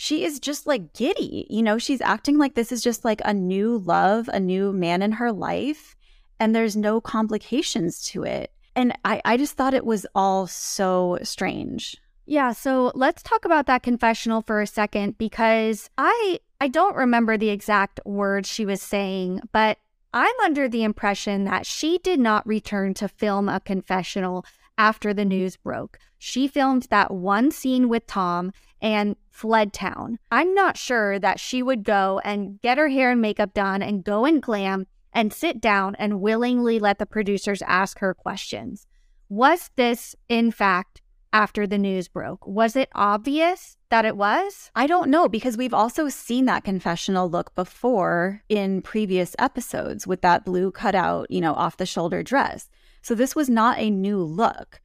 she 0.00 0.24
is 0.24 0.38
just 0.38 0.64
like 0.68 0.92
giddy. 0.94 1.44
You 1.50 1.60
know, 1.60 1.76
she's 1.76 2.00
acting 2.00 2.38
like 2.38 2.54
this 2.54 2.70
is 2.70 2.84
just 2.84 3.04
like 3.04 3.20
a 3.24 3.34
new 3.34 3.78
love, 3.78 4.28
a 4.32 4.38
new 4.38 4.72
man 4.72 5.02
in 5.02 5.10
her 5.10 5.32
life, 5.32 5.96
and 6.38 6.54
there's 6.54 6.76
no 6.76 7.00
complications 7.00 8.04
to 8.10 8.22
it. 8.22 8.52
And 8.76 8.96
I, 9.04 9.20
I 9.24 9.36
just 9.36 9.56
thought 9.56 9.74
it 9.74 9.84
was 9.84 10.06
all 10.14 10.46
so 10.46 11.18
strange. 11.24 11.96
Yeah, 12.26 12.52
so 12.52 12.92
let's 12.94 13.24
talk 13.24 13.44
about 13.44 13.66
that 13.66 13.82
confessional 13.82 14.40
for 14.40 14.60
a 14.60 14.68
second 14.68 15.18
because 15.18 15.90
I 15.98 16.38
I 16.60 16.68
don't 16.68 16.94
remember 16.94 17.36
the 17.36 17.50
exact 17.50 17.98
words 18.04 18.48
she 18.48 18.64
was 18.64 18.80
saying, 18.80 19.40
but 19.50 19.78
I'm 20.14 20.34
under 20.44 20.68
the 20.68 20.84
impression 20.84 21.42
that 21.46 21.66
she 21.66 21.98
did 21.98 22.20
not 22.20 22.46
return 22.46 22.94
to 22.94 23.08
film 23.08 23.48
a 23.48 23.58
confessional 23.58 24.46
after 24.78 25.12
the 25.12 25.24
news 25.24 25.56
broke. 25.56 25.98
She 26.18 26.48
filmed 26.48 26.86
that 26.90 27.12
one 27.12 27.50
scene 27.50 27.88
with 27.88 28.06
Tom 28.06 28.52
and 28.80 29.16
fled 29.30 29.72
town. 29.72 30.18
I'm 30.30 30.54
not 30.54 30.76
sure 30.76 31.18
that 31.18 31.40
she 31.40 31.62
would 31.62 31.82
go 31.84 32.20
and 32.24 32.60
get 32.60 32.78
her 32.78 32.88
hair 32.88 33.10
and 33.10 33.20
makeup 33.20 33.52
done 33.52 33.82
and 33.82 34.04
go 34.04 34.24
and 34.24 34.40
glam 34.40 34.86
and 35.12 35.32
sit 35.32 35.60
down 35.60 35.96
and 35.96 36.20
willingly 36.20 36.78
let 36.78 36.98
the 36.98 37.06
producers 37.06 37.62
ask 37.62 37.98
her 37.98 38.14
questions. 38.14 38.86
Was 39.28 39.70
this, 39.76 40.14
in 40.28 40.50
fact, 40.50 41.02
after 41.32 41.66
the 41.66 41.78
news 41.78 42.08
broke? 42.08 42.46
Was 42.46 42.76
it 42.76 42.88
obvious 42.94 43.76
that 43.90 44.04
it 44.04 44.16
was? 44.16 44.70
I 44.74 44.86
don't 44.86 45.10
know 45.10 45.28
because 45.28 45.56
we've 45.56 45.74
also 45.74 46.08
seen 46.08 46.44
that 46.46 46.64
confessional 46.64 47.28
look 47.28 47.54
before 47.54 48.42
in 48.48 48.82
previous 48.82 49.34
episodes 49.38 50.06
with 50.06 50.20
that 50.22 50.44
blue 50.44 50.70
cutout, 50.70 51.30
you 51.30 51.40
know, 51.40 51.54
off 51.54 51.76
the 51.76 51.86
shoulder 51.86 52.22
dress. 52.22 52.68
So 53.02 53.14
this 53.14 53.34
was 53.34 53.48
not 53.48 53.78
a 53.78 53.90
new 53.90 54.22
look. 54.22 54.80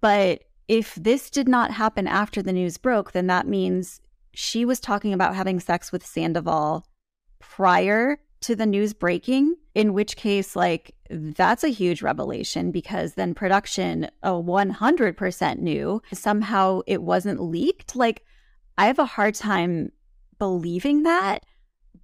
But 0.00 0.44
if 0.68 0.94
this 0.94 1.30
did 1.30 1.48
not 1.48 1.72
happen 1.72 2.06
after 2.06 2.42
the 2.42 2.52
news 2.52 2.76
broke, 2.76 3.12
then 3.12 3.26
that 3.26 3.46
means 3.46 4.00
she 4.34 4.64
was 4.64 4.80
talking 4.80 5.12
about 5.12 5.34
having 5.34 5.60
sex 5.60 5.90
with 5.90 6.06
Sandoval 6.06 6.86
prior 7.38 8.18
to 8.40 8.54
the 8.54 8.66
news 8.66 8.92
breaking, 8.92 9.56
in 9.74 9.94
which 9.94 10.16
case, 10.16 10.54
like, 10.54 10.94
that's 11.10 11.64
a 11.64 11.68
huge 11.68 12.02
revelation 12.02 12.70
because 12.70 13.14
then 13.14 13.34
production, 13.34 14.08
a 14.22 14.30
100% 14.30 15.58
knew 15.58 16.02
somehow 16.12 16.80
it 16.86 17.02
wasn't 17.02 17.40
leaked. 17.40 17.96
Like, 17.96 18.24
I 18.78 18.86
have 18.86 18.98
a 18.98 19.04
hard 19.04 19.34
time 19.34 19.92
believing 20.38 21.02
that, 21.02 21.44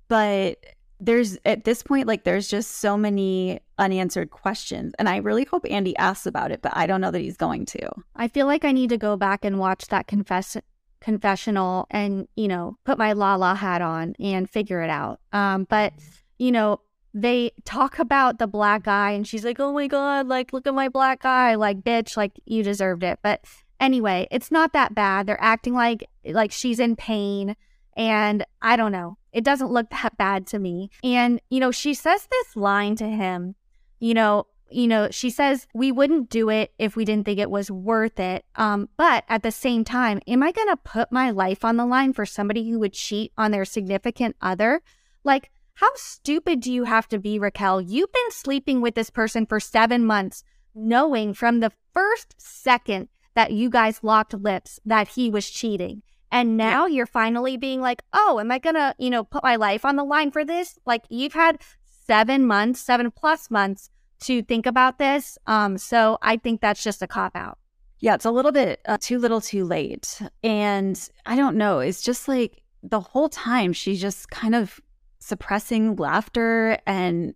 but 0.08 0.58
there's 1.00 1.38
at 1.44 1.64
this 1.64 1.82
point 1.82 2.06
like 2.06 2.24
there's 2.24 2.48
just 2.48 2.72
so 2.72 2.96
many 2.96 3.60
unanswered 3.78 4.30
questions 4.30 4.94
and 4.98 5.08
I 5.08 5.16
really 5.18 5.44
hope 5.44 5.66
Andy 5.68 5.96
asks 5.96 6.26
about 6.26 6.50
it, 6.50 6.62
but 6.62 6.76
I 6.76 6.86
don't 6.86 7.00
know 7.00 7.10
that 7.10 7.20
he's 7.20 7.36
going 7.36 7.66
to. 7.66 7.90
I 8.16 8.28
feel 8.28 8.46
like 8.46 8.64
I 8.64 8.72
need 8.72 8.90
to 8.90 8.98
go 8.98 9.16
back 9.16 9.44
and 9.44 9.58
watch 9.58 9.86
that 9.88 10.06
confess 10.06 10.56
confessional 11.00 11.86
and, 11.90 12.26
you 12.34 12.48
know, 12.48 12.78
put 12.84 12.96
my 12.98 13.12
la 13.12 13.34
la 13.34 13.54
hat 13.54 13.82
on 13.82 14.14
and 14.18 14.48
figure 14.48 14.82
it 14.82 14.90
out. 14.90 15.20
Um, 15.32 15.66
but, 15.68 15.92
you 16.38 16.50
know, 16.50 16.80
they 17.12 17.52
talk 17.64 17.98
about 17.98 18.38
the 18.38 18.46
black 18.46 18.88
eye 18.88 19.12
and 19.12 19.28
she's 19.28 19.44
like, 19.44 19.60
oh 19.60 19.72
my 19.72 19.86
God, 19.86 20.26
like, 20.26 20.52
look 20.52 20.66
at 20.66 20.74
my 20.74 20.88
black 20.88 21.24
eye. 21.24 21.54
Like, 21.54 21.82
bitch, 21.82 22.16
like, 22.16 22.32
you 22.46 22.62
deserved 22.62 23.04
it. 23.04 23.18
But 23.22 23.44
anyway, 23.80 24.28
it's 24.30 24.50
not 24.50 24.72
that 24.72 24.94
bad. 24.94 25.26
They're 25.26 25.42
acting 25.42 25.74
like, 25.74 26.08
like 26.24 26.52
she's 26.52 26.80
in 26.80 26.96
pain. 26.96 27.56
And 27.96 28.44
I 28.60 28.76
don't 28.76 28.92
know. 28.92 29.18
It 29.32 29.44
doesn't 29.44 29.70
look 29.70 29.90
that 29.90 30.16
bad 30.16 30.46
to 30.48 30.58
me. 30.58 30.90
And, 31.02 31.40
you 31.50 31.60
know, 31.60 31.70
she 31.70 31.94
says 31.94 32.26
this 32.30 32.56
line 32.56 32.96
to 32.96 33.08
him, 33.08 33.54
you 33.98 34.14
know, 34.14 34.46
you 34.70 34.88
know, 34.88 35.08
she 35.10 35.30
says 35.30 35.66
we 35.74 35.92
wouldn't 35.92 36.30
do 36.30 36.48
it 36.50 36.72
if 36.78 36.96
we 36.96 37.04
didn't 37.04 37.26
think 37.26 37.38
it 37.38 37.50
was 37.50 37.70
worth 37.70 38.18
it. 38.18 38.44
Um, 38.56 38.88
but 38.96 39.24
at 39.28 39.42
the 39.42 39.52
same 39.52 39.84
time, 39.84 40.20
am 40.26 40.42
I 40.42 40.50
going 40.50 40.68
to 40.68 40.76
put 40.76 41.12
my 41.12 41.30
life 41.30 41.64
on 41.64 41.76
the 41.76 41.86
line 41.86 42.12
for 42.12 42.26
somebody 42.26 42.68
who 42.68 42.80
would 42.80 42.92
cheat 42.92 43.32
on 43.38 43.50
their 43.50 43.64
significant 43.64 44.36
other? 44.40 44.82
Like, 45.22 45.50
how 45.74 45.90
stupid 45.94 46.60
do 46.60 46.72
you 46.72 46.84
have 46.84 47.08
to 47.08 47.18
be, 47.18 47.38
Raquel? 47.38 47.80
You've 47.80 48.12
been 48.12 48.30
sleeping 48.30 48.80
with 48.80 48.94
this 48.94 49.10
person 49.10 49.46
for 49.46 49.60
seven 49.60 50.04
months, 50.04 50.44
knowing 50.74 51.34
from 51.34 51.60
the 51.60 51.72
first 51.92 52.34
second 52.38 53.08
that 53.34 53.52
you 53.52 53.70
guys 53.70 54.02
locked 54.02 54.34
lips 54.34 54.80
that 54.84 55.08
he 55.08 55.30
was 55.30 55.48
cheating. 55.50 56.02
And 56.30 56.56
now 56.56 56.86
yeah. 56.86 56.96
you're 56.96 57.06
finally 57.06 57.56
being 57.56 57.80
like, 57.80 58.02
oh, 58.12 58.40
am 58.40 58.50
I 58.50 58.58
going 58.58 58.74
to, 58.74 58.94
you 58.98 59.10
know, 59.10 59.24
put 59.24 59.44
my 59.44 59.56
life 59.56 59.84
on 59.84 59.96
the 59.96 60.04
line 60.04 60.30
for 60.30 60.44
this? 60.44 60.78
Like, 60.84 61.04
you've 61.08 61.32
had 61.32 61.58
seven 62.06 62.46
months, 62.46 62.80
seven 62.80 63.10
plus 63.10 63.50
months 63.50 63.90
to 64.20 64.42
think 64.42 64.66
about 64.66 64.98
this. 64.98 65.38
Um, 65.46 65.78
so 65.78 66.18
I 66.22 66.36
think 66.36 66.60
that's 66.60 66.82
just 66.82 67.02
a 67.02 67.06
cop 67.06 67.36
out. 67.36 67.58
Yeah, 68.00 68.14
it's 68.14 68.24
a 68.24 68.30
little 68.30 68.52
bit 68.52 68.80
uh, 68.86 68.98
too 69.00 69.18
little 69.18 69.40
too 69.40 69.64
late. 69.64 70.20
And 70.42 71.00
I 71.24 71.36
don't 71.36 71.56
know. 71.56 71.78
It's 71.78 72.02
just 72.02 72.26
like 72.26 72.62
the 72.82 73.00
whole 73.00 73.28
time 73.28 73.72
she's 73.72 74.00
just 74.00 74.28
kind 74.30 74.54
of 74.54 74.80
suppressing 75.20 75.96
laughter 75.96 76.78
and 76.86 77.34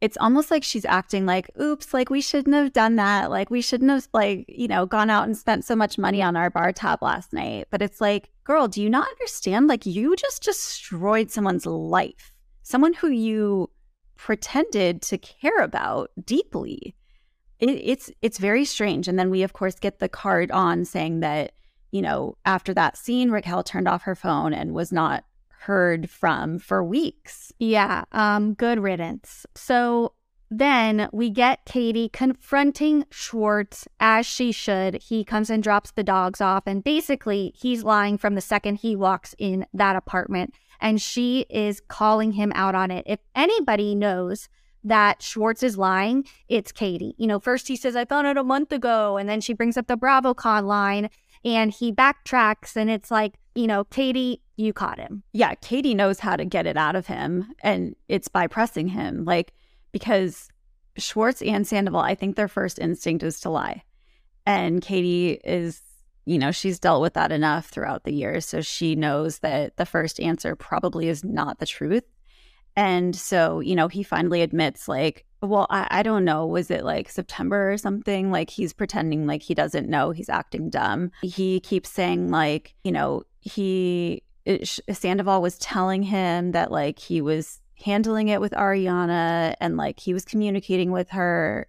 it's 0.00 0.16
almost 0.18 0.50
like 0.50 0.64
she's 0.64 0.86
acting 0.86 1.26
like, 1.26 1.50
oops, 1.60 1.92
like 1.92 2.08
we 2.08 2.22
shouldn't 2.22 2.54
have 2.54 2.72
done 2.72 2.96
that. 2.96 3.30
Like 3.30 3.50
we 3.50 3.60
shouldn't 3.60 3.90
have 3.90 4.08
like, 4.14 4.46
you 4.48 4.66
know, 4.66 4.86
gone 4.86 5.10
out 5.10 5.24
and 5.24 5.36
spent 5.36 5.64
so 5.64 5.76
much 5.76 5.98
money 5.98 6.22
on 6.22 6.36
our 6.36 6.48
bar 6.48 6.72
tab 6.72 7.02
last 7.02 7.32
night. 7.32 7.66
But 7.70 7.82
it's 7.82 8.00
like, 8.00 8.30
girl, 8.44 8.66
do 8.66 8.82
you 8.82 8.88
not 8.88 9.08
understand? 9.08 9.66
Like 9.66 9.84
you 9.84 10.16
just 10.16 10.42
destroyed 10.42 11.30
someone's 11.30 11.66
life. 11.66 12.32
Someone 12.62 12.94
who 12.94 13.08
you 13.08 13.70
pretended 14.16 15.02
to 15.02 15.18
care 15.18 15.60
about 15.60 16.10
deeply. 16.24 16.94
It, 17.58 17.68
it's 17.70 18.10
it's 18.22 18.38
very 18.38 18.64
strange. 18.64 19.06
And 19.06 19.18
then 19.18 19.28
we 19.28 19.42
of 19.42 19.52
course 19.52 19.74
get 19.74 19.98
the 19.98 20.08
card 20.08 20.50
on 20.50 20.86
saying 20.86 21.20
that 21.20 21.52
you 21.90 22.00
know 22.00 22.38
after 22.46 22.72
that 22.72 22.96
scene, 22.96 23.30
Raquel 23.30 23.62
turned 23.62 23.88
off 23.88 24.02
her 24.04 24.14
phone 24.14 24.54
and 24.54 24.72
was 24.72 24.92
not 24.92 25.24
heard 25.60 26.10
from 26.10 26.58
for 26.58 26.82
weeks. 26.82 27.52
Yeah, 27.58 28.04
um, 28.12 28.54
good 28.54 28.80
riddance. 28.80 29.46
So 29.54 30.14
then 30.50 31.08
we 31.12 31.30
get 31.30 31.64
Katie 31.64 32.08
confronting 32.08 33.04
Schwartz 33.10 33.86
as 34.00 34.26
she 34.26 34.50
should. 34.52 35.02
He 35.02 35.24
comes 35.24 35.48
and 35.48 35.62
drops 35.62 35.92
the 35.92 36.02
dogs 36.02 36.40
off, 36.40 36.64
and 36.66 36.82
basically, 36.82 37.52
he's 37.56 37.84
lying 37.84 38.18
from 38.18 38.34
the 38.34 38.40
second 38.40 38.76
he 38.76 38.96
walks 38.96 39.34
in 39.38 39.66
that 39.72 39.96
apartment 39.96 40.54
and 40.80 41.00
she 41.00 41.46
is 41.50 41.80
calling 41.88 42.32
him 42.32 42.52
out 42.54 42.74
on 42.74 42.90
it. 42.90 43.04
If 43.06 43.20
anybody 43.34 43.94
knows 43.94 44.48
that 44.82 45.22
Schwartz 45.22 45.62
is 45.62 45.76
lying, 45.76 46.24
it's 46.48 46.72
Katie. 46.72 47.14
You 47.18 47.26
know, 47.26 47.38
first 47.38 47.68
he 47.68 47.76
says, 47.76 47.96
I 47.96 48.04
found 48.04 48.26
it 48.26 48.36
a 48.36 48.44
month 48.44 48.72
ago. 48.72 49.16
And 49.16 49.28
then 49.28 49.40
she 49.40 49.52
brings 49.52 49.76
up 49.76 49.86
the 49.86 49.98
BravoCon 49.98 50.64
line 50.64 51.10
and 51.44 51.70
he 51.70 51.92
backtracks. 51.92 52.76
And 52.76 52.90
it's 52.90 53.10
like, 53.10 53.34
you 53.54 53.66
know, 53.66 53.84
Katie, 53.84 54.40
you 54.60 54.72
caught 54.72 54.98
him. 54.98 55.22
Yeah. 55.32 55.54
Katie 55.56 55.94
knows 55.94 56.20
how 56.20 56.36
to 56.36 56.44
get 56.44 56.66
it 56.66 56.76
out 56.76 56.96
of 56.96 57.06
him. 57.06 57.52
And 57.62 57.96
it's 58.08 58.28
by 58.28 58.46
pressing 58.46 58.88
him. 58.88 59.24
Like, 59.24 59.52
because 59.92 60.48
Schwartz 60.96 61.42
and 61.42 61.66
Sandoval, 61.66 62.00
I 62.00 62.14
think 62.14 62.36
their 62.36 62.48
first 62.48 62.78
instinct 62.78 63.22
is 63.22 63.40
to 63.40 63.50
lie. 63.50 63.82
And 64.46 64.80
Katie 64.80 65.40
is 65.44 65.82
you 66.30 66.38
know, 66.38 66.52
she's 66.52 66.78
dealt 66.78 67.02
with 67.02 67.14
that 67.14 67.32
enough 67.32 67.66
throughout 67.66 68.04
the 68.04 68.12
years. 68.12 68.46
So 68.46 68.60
she 68.60 68.94
knows 68.94 69.40
that 69.40 69.76
the 69.76 69.86
first 69.86 70.20
answer 70.20 70.54
probably 70.54 71.08
is 71.08 71.24
not 71.24 71.58
the 71.58 71.66
truth. 71.66 72.04
And 72.76 73.16
so, 73.16 73.58
you 73.60 73.74
know, 73.74 73.88
he 73.88 74.02
finally 74.02 74.42
admits, 74.42 74.86
like, 74.86 75.26
well, 75.42 75.66
I, 75.70 75.88
I 75.90 76.02
don't 76.02 76.24
know. 76.24 76.46
Was 76.46 76.70
it 76.70 76.84
like 76.84 77.10
September 77.10 77.72
or 77.72 77.78
something? 77.78 78.30
Like 78.30 78.48
he's 78.48 78.72
pretending 78.72 79.26
like 79.26 79.42
he 79.42 79.54
doesn't 79.54 79.88
know. 79.88 80.10
He's 80.10 80.28
acting 80.28 80.70
dumb. 80.70 81.10
He 81.22 81.58
keeps 81.60 81.90
saying, 81.90 82.30
like, 82.30 82.74
you 82.84 82.92
know, 82.92 83.24
he, 83.40 84.22
it, 84.50 84.96
Sandoval 84.96 85.42
was 85.42 85.58
telling 85.58 86.02
him 86.02 86.52
that, 86.52 86.70
like, 86.70 86.98
he 86.98 87.20
was 87.20 87.60
handling 87.82 88.28
it 88.28 88.40
with 88.40 88.52
Ariana 88.52 89.54
and, 89.60 89.76
like, 89.76 90.00
he 90.00 90.12
was 90.12 90.24
communicating 90.24 90.90
with 90.90 91.10
her 91.10 91.68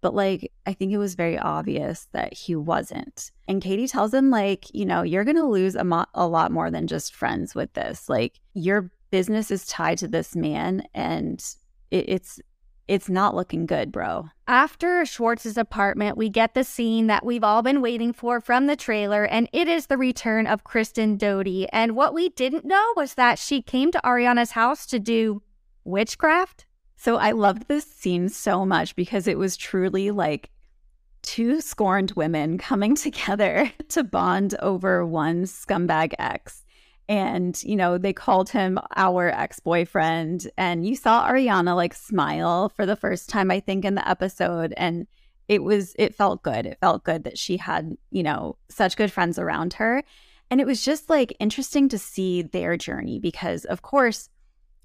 but 0.00 0.14
like 0.14 0.52
I 0.66 0.72
think 0.72 0.92
it 0.92 0.98
was 0.98 1.14
very 1.14 1.38
obvious 1.38 2.08
that 2.12 2.32
he 2.32 2.54
wasn't. 2.54 3.30
And 3.46 3.62
Katie 3.62 3.88
tells 3.88 4.14
him 4.14 4.30
like, 4.30 4.72
you 4.72 4.86
know, 4.86 5.02
you're 5.02 5.24
going 5.24 5.36
to 5.36 5.44
lose 5.44 5.74
a, 5.74 5.84
mo- 5.84 6.06
a 6.14 6.26
lot 6.26 6.52
more 6.52 6.70
than 6.70 6.86
just 6.86 7.14
friends 7.14 7.54
with 7.54 7.72
this. 7.72 8.08
Like 8.08 8.38
your 8.54 8.90
business 9.10 9.50
is 9.50 9.66
tied 9.66 9.98
to 9.98 10.08
this 10.08 10.36
man 10.36 10.82
and 10.94 11.44
it, 11.90 12.08
it's 12.08 12.40
it's 12.88 13.08
not 13.08 13.34
looking 13.34 13.66
good, 13.66 13.92
bro. 13.92 14.30
After 14.46 15.04
Schwartz's 15.04 15.58
apartment, 15.58 16.16
we 16.16 16.30
get 16.30 16.54
the 16.54 16.64
scene 16.64 17.06
that 17.06 17.24
we've 17.24 17.44
all 17.44 17.62
been 17.62 17.82
waiting 17.82 18.14
for 18.14 18.40
from 18.40 18.66
the 18.66 18.76
trailer, 18.76 19.24
and 19.24 19.48
it 19.52 19.68
is 19.68 19.86
the 19.86 19.98
return 19.98 20.46
of 20.46 20.64
Kristen 20.64 21.16
Doute. 21.16 21.68
And 21.70 21.94
what 21.94 22.14
we 22.14 22.30
didn't 22.30 22.64
know 22.64 22.92
was 22.96 23.14
that 23.14 23.38
she 23.38 23.60
came 23.60 23.92
to 23.92 24.00
Ariana's 24.02 24.52
house 24.52 24.86
to 24.86 24.98
do 24.98 25.42
witchcraft. 25.84 26.64
So 26.96 27.16
I 27.16 27.32
loved 27.32 27.68
this 27.68 27.84
scene 27.84 28.28
so 28.28 28.64
much 28.64 28.96
because 28.96 29.28
it 29.28 29.38
was 29.38 29.56
truly 29.56 30.10
like 30.10 30.50
two 31.22 31.60
scorned 31.60 32.12
women 32.12 32.58
coming 32.58 32.94
together 32.96 33.70
to 33.90 34.02
bond 34.02 34.54
over 34.60 35.04
one 35.04 35.44
scumbag 35.44 36.14
ex. 36.18 36.64
And, 37.08 37.60
you 37.62 37.74
know, 37.74 37.96
they 37.96 38.12
called 38.12 38.50
him 38.50 38.78
our 38.96 39.28
ex 39.28 39.60
boyfriend. 39.60 40.50
And 40.58 40.86
you 40.86 40.94
saw 40.94 41.28
Ariana 41.28 41.74
like 41.74 41.94
smile 41.94 42.68
for 42.68 42.84
the 42.84 42.96
first 42.96 43.30
time, 43.30 43.50
I 43.50 43.60
think, 43.60 43.84
in 43.84 43.94
the 43.94 44.06
episode. 44.06 44.74
And 44.76 45.06
it 45.48 45.62
was, 45.62 45.94
it 45.98 46.14
felt 46.14 46.42
good. 46.42 46.66
It 46.66 46.78
felt 46.80 47.04
good 47.04 47.24
that 47.24 47.38
she 47.38 47.56
had, 47.56 47.96
you 48.10 48.22
know, 48.22 48.58
such 48.68 48.96
good 48.96 49.10
friends 49.10 49.38
around 49.38 49.74
her. 49.74 50.02
And 50.50 50.60
it 50.60 50.66
was 50.66 50.84
just 50.84 51.08
like 51.08 51.36
interesting 51.40 51.88
to 51.88 51.98
see 51.98 52.42
their 52.42 52.76
journey 52.76 53.18
because, 53.18 53.64
of 53.64 53.82
course, 53.82 54.28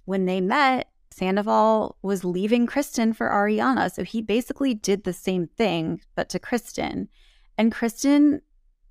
when 0.06 0.26
they 0.26 0.42
met, 0.42 0.90
Sandoval 1.12 1.98
was 2.02 2.24
leaving 2.24 2.66
Kristen 2.66 3.14
for 3.14 3.30
Ariana. 3.30 3.92
So 3.94 4.04
he 4.04 4.22
basically 4.22 4.74
did 4.74 5.04
the 5.04 5.14
same 5.14 5.48
thing, 5.48 6.02
but 6.16 6.30
to 6.30 6.40
Kristen. 6.40 7.08
And 7.58 7.72
Kristen 7.72 8.42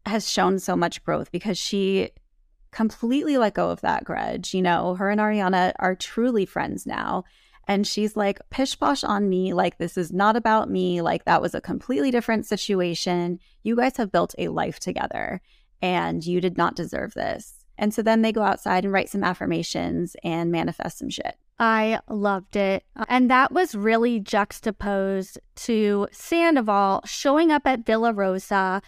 has 0.07 0.29
shown 0.29 0.59
so 0.59 0.77
much 0.77 1.05
growth 1.05 1.33
because 1.33 1.59
she 1.59 2.11
completely 2.73 3.39
let 3.39 3.55
go 3.55 3.71
of 3.71 3.81
that 3.83 4.05
grudge. 4.05 4.53
You 4.53 4.63
know, 4.63 4.95
her 4.97 5.11
and 5.11 5.21
Ariana 5.21 5.73
are 5.79 5.95
truly 5.95 6.45
friends 6.45 6.87
now. 6.87 7.25
And 7.69 7.87
she's 7.87 8.17
like, 8.17 8.41
pish 8.51 8.79
posh 8.79 9.05
on 9.05 9.29
me. 9.29 9.53
Like, 9.53 9.79
this 9.79 9.97
is 9.97 10.13
not 10.13 10.35
about 10.35 10.69
me. 10.69 11.01
Like, 11.01 11.25
that 11.27 11.41
was 11.41 11.55
a 11.55 11.61
completely 11.61 12.11
different 12.11 12.45
situation. 12.45 13.39
You 13.63 13.77
guys 13.77 13.97
have 13.99 14.11
built 14.11 14.35
a 14.37 14.49
life 14.49 14.81
together 14.81 15.41
and 15.81 16.27
you 16.27 16.41
did 16.41 16.59
not 16.59 16.75
deserve 16.75 17.15
this. 17.15 17.65
And 17.79 17.95
so 17.95 18.03
then 18.03 18.23
they 18.23 18.33
go 18.33 18.43
outside 18.43 18.85
and 18.85 18.93
write 18.93 19.09
some 19.11 19.25
affirmations 19.25 20.17
and 20.25 20.51
manifest 20.51 20.99
some 20.99 21.09
shit. 21.09 21.37
I 21.59 22.01
loved 22.09 22.57
it. 22.57 22.85
And 23.09 23.31
that 23.31 23.53
was 23.53 23.75
really 23.75 24.19
juxtaposed 24.19 25.39
to 25.57 26.09
Sandoval 26.11 27.03
showing 27.05 27.53
up 27.53 27.63
at 27.67 27.87
Villa 27.87 28.13
Rosa 28.13 28.83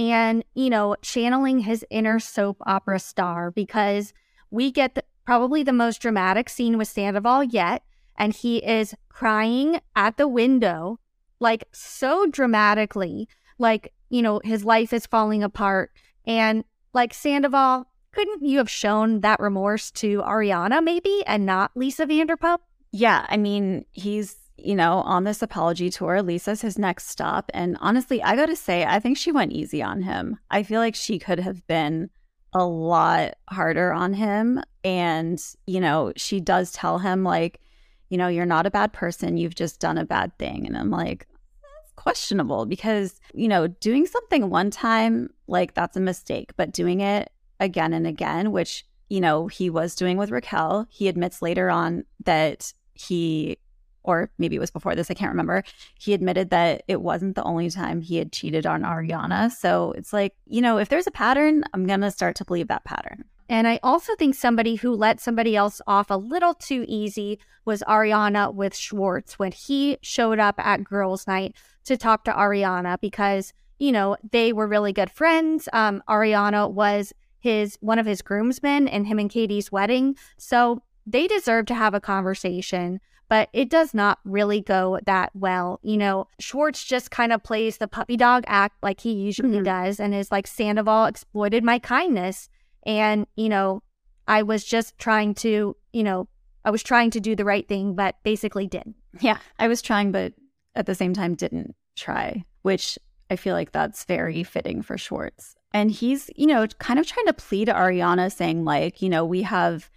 and, 0.00 0.44
you 0.54 0.70
know, 0.70 0.96
channeling 1.02 1.60
his 1.60 1.84
inner 1.90 2.18
soap 2.18 2.56
opera 2.64 2.98
star 2.98 3.50
because 3.50 4.14
we 4.50 4.70
get 4.70 4.94
the, 4.94 5.04
probably 5.26 5.62
the 5.62 5.72
most 5.72 6.00
dramatic 6.00 6.48
scene 6.48 6.78
with 6.78 6.88
Sandoval 6.88 7.44
yet. 7.44 7.82
And 8.16 8.32
he 8.32 8.58
is 8.58 8.94
crying 9.08 9.80
at 9.94 10.16
the 10.16 10.28
window, 10.28 10.98
like 11.38 11.64
so 11.72 12.26
dramatically, 12.26 13.28
like, 13.58 13.92
you 14.08 14.22
know, 14.22 14.40
his 14.42 14.64
life 14.64 14.92
is 14.92 15.06
falling 15.06 15.42
apart. 15.42 15.90
And 16.26 16.64
like 16.94 17.12
Sandoval, 17.14 17.86
couldn't 18.12 18.42
you 18.42 18.58
have 18.58 18.70
shown 18.70 19.20
that 19.20 19.40
remorse 19.40 19.90
to 19.92 20.22
Ariana 20.22 20.82
maybe 20.82 21.22
and 21.26 21.46
not 21.46 21.70
Lisa 21.74 22.06
Vanderpump? 22.06 22.58
Yeah, 22.92 23.26
I 23.28 23.36
mean, 23.36 23.84
he's, 23.92 24.39
you 24.64 24.74
know, 24.74 24.98
on 24.98 25.24
this 25.24 25.42
apology 25.42 25.90
tour. 25.90 26.22
Lisa's 26.22 26.62
his 26.62 26.78
next 26.78 27.08
stop. 27.08 27.50
And 27.54 27.76
honestly, 27.80 28.22
I 28.22 28.36
got 28.36 28.46
to 28.46 28.56
say, 28.56 28.84
I 28.84 29.00
think 29.00 29.16
she 29.16 29.32
went 29.32 29.52
easy 29.52 29.82
on 29.82 30.02
him. 30.02 30.38
I 30.50 30.62
feel 30.62 30.80
like 30.80 30.94
she 30.94 31.18
could 31.18 31.40
have 31.40 31.66
been 31.66 32.10
a 32.52 32.64
lot 32.64 33.34
harder 33.48 33.92
on 33.92 34.12
him. 34.12 34.62
And, 34.82 35.40
you 35.66 35.80
know, 35.80 36.12
she 36.16 36.40
does 36.40 36.72
tell 36.72 36.98
him, 36.98 37.22
like, 37.24 37.60
you 38.08 38.18
know, 38.18 38.28
you're 38.28 38.46
not 38.46 38.66
a 38.66 38.70
bad 38.70 38.92
person. 38.92 39.36
You've 39.36 39.54
just 39.54 39.80
done 39.80 39.98
a 39.98 40.04
bad 40.04 40.36
thing. 40.38 40.66
And 40.66 40.76
I'm 40.76 40.90
like, 40.90 41.28
that's 41.62 41.92
questionable 41.94 42.66
because, 42.66 43.20
you 43.34 43.46
know, 43.46 43.68
doing 43.68 44.06
something 44.06 44.50
one 44.50 44.70
time, 44.70 45.30
like, 45.46 45.74
that's 45.74 45.96
a 45.96 46.00
mistake. 46.00 46.52
But 46.56 46.72
doing 46.72 47.00
it 47.00 47.30
again 47.60 47.92
and 47.92 48.06
again, 48.06 48.50
which, 48.50 48.84
you 49.08 49.20
know, 49.20 49.46
he 49.46 49.70
was 49.70 49.94
doing 49.94 50.16
with 50.16 50.30
Raquel, 50.30 50.86
he 50.90 51.08
admits 51.08 51.42
later 51.42 51.70
on 51.70 52.04
that 52.24 52.72
he 52.94 53.58
or 54.02 54.30
maybe 54.38 54.56
it 54.56 54.60
was 54.60 54.70
before 54.70 54.94
this, 54.94 55.10
I 55.10 55.14
can't 55.14 55.30
remember. 55.30 55.62
He 55.98 56.14
admitted 56.14 56.50
that 56.50 56.82
it 56.88 57.02
wasn't 57.02 57.34
the 57.34 57.42
only 57.44 57.70
time 57.70 58.00
he 58.00 58.16
had 58.16 58.32
cheated 58.32 58.66
on 58.66 58.82
Ariana. 58.82 59.50
So 59.50 59.92
it's 59.92 60.12
like, 60.12 60.34
you 60.46 60.60
know, 60.60 60.78
if 60.78 60.88
there's 60.88 61.06
a 61.06 61.12
pattern, 61.12 61.64
I'm 61.74 61.86
going 61.86 62.00
to 62.00 62.10
start 62.10 62.36
to 62.36 62.44
believe 62.44 62.68
that 62.68 62.84
pattern. 62.84 63.24
And 63.48 63.66
I 63.66 63.80
also 63.82 64.14
think 64.14 64.36
somebody 64.36 64.76
who 64.76 64.94
let 64.94 65.20
somebody 65.20 65.56
else 65.56 65.82
off 65.88 66.08
a 66.08 66.16
little 66.16 66.54
too 66.54 66.84
easy 66.86 67.40
was 67.64 67.82
Ariana 67.88 68.54
with 68.54 68.76
Schwartz 68.76 69.40
when 69.40 69.50
he 69.50 69.98
showed 70.02 70.38
up 70.38 70.54
at 70.58 70.84
girls' 70.84 71.26
night 71.26 71.56
to 71.84 71.96
talk 71.96 72.24
to 72.24 72.32
Ariana 72.32 73.00
because, 73.00 73.52
you 73.80 73.90
know, 73.90 74.16
they 74.30 74.52
were 74.52 74.68
really 74.68 74.92
good 74.92 75.10
friends. 75.10 75.68
Um, 75.72 76.00
Ariana 76.08 76.70
was 76.70 77.12
his 77.40 77.76
one 77.80 77.98
of 77.98 78.06
his 78.06 78.22
groomsmen 78.22 78.86
in 78.86 79.04
him 79.04 79.18
and 79.18 79.28
Katie's 79.28 79.72
wedding. 79.72 80.14
So 80.38 80.82
they 81.04 81.26
deserve 81.26 81.66
to 81.66 81.74
have 81.74 81.94
a 81.94 82.00
conversation 82.00 83.00
but 83.30 83.48
it 83.52 83.70
does 83.70 83.94
not 83.94 84.18
really 84.24 84.60
go 84.60 84.98
that 85.06 85.30
well. 85.34 85.78
You 85.82 85.96
know, 85.96 86.26
Schwartz 86.40 86.84
just 86.84 87.12
kind 87.12 87.32
of 87.32 87.44
plays 87.44 87.78
the 87.78 87.86
puppy 87.86 88.16
dog 88.16 88.42
act 88.48 88.82
like 88.82 89.00
he 89.00 89.12
usually 89.12 89.50
mm-hmm. 89.50 89.62
does 89.62 90.00
and 90.00 90.12
is 90.12 90.32
like 90.32 90.48
Sandoval 90.48 91.06
exploited 91.06 91.62
my 91.62 91.78
kindness. 91.78 92.50
And, 92.84 93.28
you 93.36 93.48
know, 93.48 93.84
I 94.26 94.42
was 94.42 94.64
just 94.64 94.98
trying 94.98 95.34
to, 95.36 95.76
you 95.92 96.02
know, 96.02 96.26
I 96.64 96.70
was 96.70 96.82
trying 96.82 97.12
to 97.12 97.20
do 97.20 97.36
the 97.36 97.44
right 97.44 97.66
thing, 97.66 97.94
but 97.94 98.16
basically 98.24 98.66
didn't. 98.66 98.96
Yeah, 99.20 99.38
I 99.60 99.68
was 99.68 99.80
trying, 99.80 100.10
but 100.10 100.34
at 100.74 100.86
the 100.86 100.96
same 100.96 101.14
time 101.14 101.36
didn't 101.36 101.76
try, 101.94 102.44
which 102.62 102.98
I 103.30 103.36
feel 103.36 103.54
like 103.54 103.70
that's 103.70 104.04
very 104.04 104.42
fitting 104.42 104.82
for 104.82 104.98
Schwartz. 104.98 105.54
And 105.72 105.92
he's, 105.92 106.30
you 106.34 106.48
know, 106.48 106.66
kind 106.66 106.98
of 106.98 107.06
trying 107.06 107.26
to 107.26 107.32
plead 107.32 107.66
to 107.66 107.74
Ariana, 107.74 108.32
saying, 108.32 108.64
like, 108.64 109.00
you 109.00 109.08
know, 109.08 109.24
we 109.24 109.42
have 109.42 109.88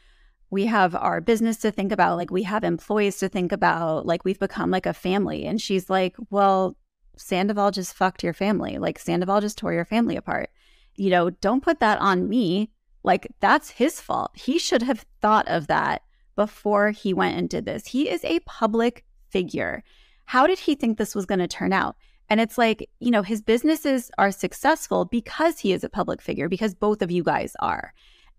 we 0.53 0.67
have 0.67 0.93
our 0.95 1.19
business 1.19 1.57
to 1.57 1.71
think 1.71 1.91
about 1.91 2.15
like 2.15 2.29
we 2.29 2.43
have 2.43 2.63
employees 2.63 3.17
to 3.17 3.27
think 3.27 3.51
about 3.51 4.05
like 4.05 4.23
we've 4.23 4.39
become 4.39 4.69
like 4.69 4.85
a 4.85 4.93
family. 4.93 5.45
And 5.45 5.59
she's 5.59 5.89
like 5.89 6.15
well 6.29 6.77
sandoval 7.17 7.71
just 7.71 7.95
fucked 7.95 8.23
your 8.23 8.33
family. 8.33 8.77
Like 8.77 8.99
sandoval 8.99 9.41
just 9.41 9.57
tore 9.57 9.73
your 9.73 9.83
family 9.83 10.15
apart. 10.15 10.51
You 10.95 11.09
know 11.09 11.31
don't 11.31 11.63
put 11.63 11.79
that 11.79 11.99
on 11.99 12.29
me. 12.29 12.69
Like 13.03 13.27
that's 13.39 13.71
his 13.71 13.99
fault. 13.99 14.31
He 14.35 14.59
should 14.59 14.83
have 14.83 15.05
thought 15.21 15.47
of 15.47 15.67
that 15.67 16.03
before 16.35 16.91
he 16.91 17.13
went 17.13 17.37
and 17.37 17.49
did 17.49 17.65
this. 17.65 17.87
He 17.87 18.07
is 18.07 18.23
a 18.23 18.39
public 18.41 19.03
figure. 19.29 19.83
How 20.25 20.47
did 20.47 20.59
he 20.59 20.75
think 20.75 20.97
this 20.97 21.15
was 21.15 21.25
going 21.25 21.39
to 21.39 21.47
turn 21.47 21.73
out? 21.73 21.95
And 22.29 22.39
it's 22.39 22.59
like 22.59 22.87
you 22.99 23.09
know 23.09 23.23
his 23.23 23.41
businesses 23.41 24.11
are 24.19 24.31
successful 24.31 25.05
because 25.05 25.59
he 25.59 25.73
is 25.73 25.83
a 25.83 25.89
public 25.89 26.21
figure 26.21 26.47
because 26.47 26.75
both 26.75 27.01
of 27.01 27.09
you 27.09 27.23
guys 27.23 27.55
are 27.59 27.91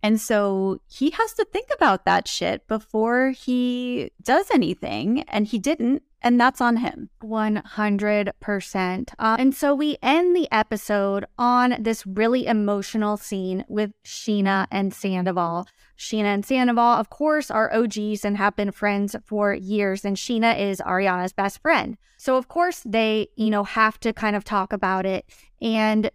and 0.04 0.20
so 0.20 0.80
he 0.86 1.08
has 1.12 1.32
to 1.32 1.46
think 1.46 1.70
about 1.74 2.04
that 2.04 2.28
shit 2.28 2.68
before 2.68 3.30
he 3.30 4.10
does 4.22 4.50
anything. 4.52 5.24
And 5.28 5.46
he 5.46 5.58
didn't. 5.58 6.02
And 6.20 6.38
that's 6.38 6.60
on 6.60 6.76
him. 6.76 7.08
100%. 7.22 9.08
Uh, 9.18 9.36
and 9.38 9.54
so 9.54 9.74
we 9.74 9.96
end 10.02 10.36
the 10.36 10.46
episode 10.52 11.24
on 11.38 11.76
this 11.80 12.06
really 12.06 12.46
emotional 12.46 13.16
scene 13.16 13.64
with 13.66 13.92
Scheana 14.04 14.66
and 14.70 14.92
Sandoval. 14.92 15.66
Scheana 15.96 16.34
and 16.34 16.44
Sandoval, 16.44 16.98
of 16.98 17.08
course, 17.08 17.50
are 17.50 17.72
OGs 17.74 18.26
and 18.26 18.36
have 18.36 18.56
been 18.56 18.72
friends 18.72 19.16
for 19.24 19.54
years. 19.54 20.04
And 20.04 20.18
Scheana 20.18 20.58
is 20.58 20.80
Ariana's 20.80 21.32
best 21.32 21.62
friend. 21.62 21.96
So, 22.18 22.36
of 22.36 22.48
course, 22.48 22.82
they, 22.84 23.28
you 23.36 23.48
know, 23.48 23.64
have 23.64 23.98
to 24.00 24.12
kind 24.12 24.36
of 24.36 24.44
talk 24.44 24.74
about 24.74 25.06
it. 25.06 25.24
And 25.62 26.10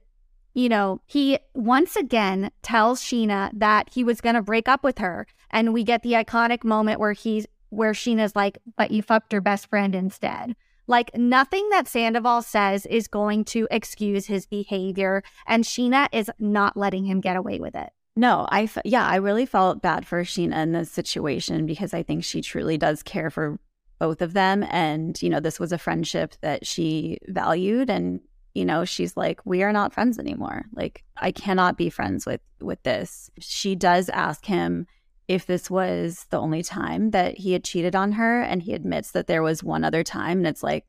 you 0.54 0.70
know, 0.70 1.02
he 1.06 1.40
once 1.54 1.96
again 1.96 2.52
tells 2.62 3.02
Scheana 3.02 3.52
that 3.54 3.90
he 3.94 4.04
was 4.04 4.22
going 4.22 4.36
to 4.36 4.42
break 4.42 4.68
up 4.68 4.84
with 4.84 4.98
her. 4.98 5.28
And 5.52 5.74
we 5.74 5.84
get 5.84 6.04
the 6.04 6.14
iconic 6.14 6.64
moment 6.64 7.00
where 7.00 7.14
he's, 7.14 7.48
where 7.70 7.94
Scheana's 7.94 8.36
like, 8.36 8.58
but 8.78 8.92
you 8.92 9.02
fucked 9.02 9.32
her 9.32 9.42
best 9.42 9.68
friend 9.68 9.96
instead. 9.96 10.56
Like 10.88 11.16
nothing 11.16 11.70
that 11.70 11.88
Sandoval 11.88 12.42
says 12.42 12.86
is 12.88 13.08
going 13.08 13.46
to 13.46 13.68
excuse 13.70 14.26
his 14.26 14.48
behavior. 14.48 15.24
And 15.46 15.64
Scheana 15.64 16.08
is 16.12 16.32
not 16.40 16.76
letting 16.76 17.06
him 17.06 17.22
get 17.22 17.36
away 17.36 17.60
with 17.60 17.76
it. 17.76 17.90
No, 18.16 18.48
I, 18.50 18.64
f- 18.64 18.80
yeah, 18.84 19.06
I 19.06 19.18
really 19.18 19.46
felt 19.46 19.82
bad 19.82 20.06
for 20.06 20.24
Scheana 20.24 20.58
in 20.64 20.72
this 20.72 20.92
situation 20.92 21.66
because 21.66 21.94
I 21.94 22.04
think 22.04 22.24
she 22.24 22.42
truly 22.42 22.78
does 22.78 23.04
care 23.04 23.30
for 23.30 23.60
both 24.00 24.22
of 24.22 24.34
them. 24.34 24.66
And, 24.70 25.22
you 25.22 25.30
know, 25.30 25.40
this 25.40 25.60
was 25.60 25.72
a 25.72 25.78
friendship 25.78 26.34
that 26.42 26.66
she 26.66 27.20
valued 27.28 27.90
and 27.90 28.20
you 28.54 28.66
know 28.66 28.86
she's 28.86 29.16
like 29.16 29.46
we 29.46 29.64
are 29.64 29.74
not 29.74 29.94
friends 29.94 30.20
anymore. 30.20 30.66
Like 30.74 31.04
i 31.18 31.32
cannot 31.32 31.78
be 31.78 31.90
friends 31.90 32.26
with 32.26 32.42
with 32.60 32.82
this. 32.84 33.30
She 33.40 33.76
does 33.76 34.10
ask 34.10 34.46
him 34.46 34.88
if 35.28 35.46
this 35.46 35.70
was 35.70 36.26
the 36.32 36.40
only 36.40 36.64
time 36.64 37.12
that 37.12 37.38
he 37.38 37.54
had 37.54 37.64
cheated 37.64 37.96
on 37.96 38.14
her 38.14 38.42
and 38.42 38.64
he 38.64 38.74
admits 38.74 39.12
that 39.12 39.28
there 39.28 39.44
was 39.44 39.64
one 39.64 39.84
other 39.84 40.04
time 40.04 40.40
and 40.40 40.48
it's 40.48 40.64
like 40.64 40.86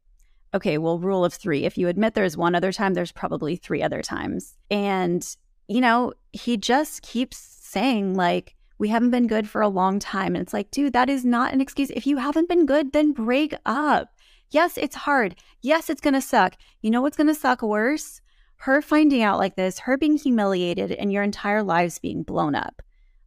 okay 0.55 0.79
well 0.79 0.99
rule 0.99 1.25
of 1.25 1.35
3 1.35 1.64
if 1.64 1.77
you 1.79 1.87
admit 1.88 2.14
there's 2.14 2.37
one 2.37 2.55
other 2.55 2.73
time 2.73 2.94
there's 2.94 3.12
probably 3.12 3.57
three 3.57 3.83
other 3.83 4.03
times. 4.03 4.57
And 4.70 5.25
you 5.68 5.81
know 5.81 6.14
he 6.33 6.57
just 6.57 7.03
keeps 7.03 7.37
saying 7.38 8.14
like 8.14 8.57
we 8.79 8.88
haven't 8.88 9.11
been 9.11 9.27
good 9.27 9.49
for 9.49 9.61
a 9.61 9.68
long 9.68 9.99
time. 9.99 10.35
And 10.35 10.42
it's 10.42 10.55
like 10.55 10.70
dude 10.70 10.94
that 10.94 11.11
is 11.11 11.25
not 11.25 11.53
an 11.53 11.61
excuse. 11.61 11.90
If 11.90 12.07
you 12.07 12.16
haven't 12.16 12.49
been 12.49 12.66
good 12.66 12.92
then 12.92 13.12
break 13.12 13.55
up 13.66 14.14
Yes, 14.50 14.76
it's 14.76 14.96
hard. 14.96 15.36
Yes, 15.62 15.88
it's 15.88 16.00
going 16.00 16.14
to 16.14 16.20
suck. 16.20 16.54
You 16.82 16.90
know 16.90 17.02
what's 17.02 17.16
going 17.16 17.28
to 17.28 17.34
suck 17.34 17.62
worse? 17.62 18.20
Her 18.56 18.82
finding 18.82 19.22
out 19.22 19.38
like 19.38 19.56
this, 19.56 19.80
her 19.80 19.96
being 19.96 20.16
humiliated, 20.16 20.92
and 20.92 21.12
your 21.12 21.22
entire 21.22 21.62
lives 21.62 21.98
being 21.98 22.22
blown 22.22 22.54
up. 22.54 22.82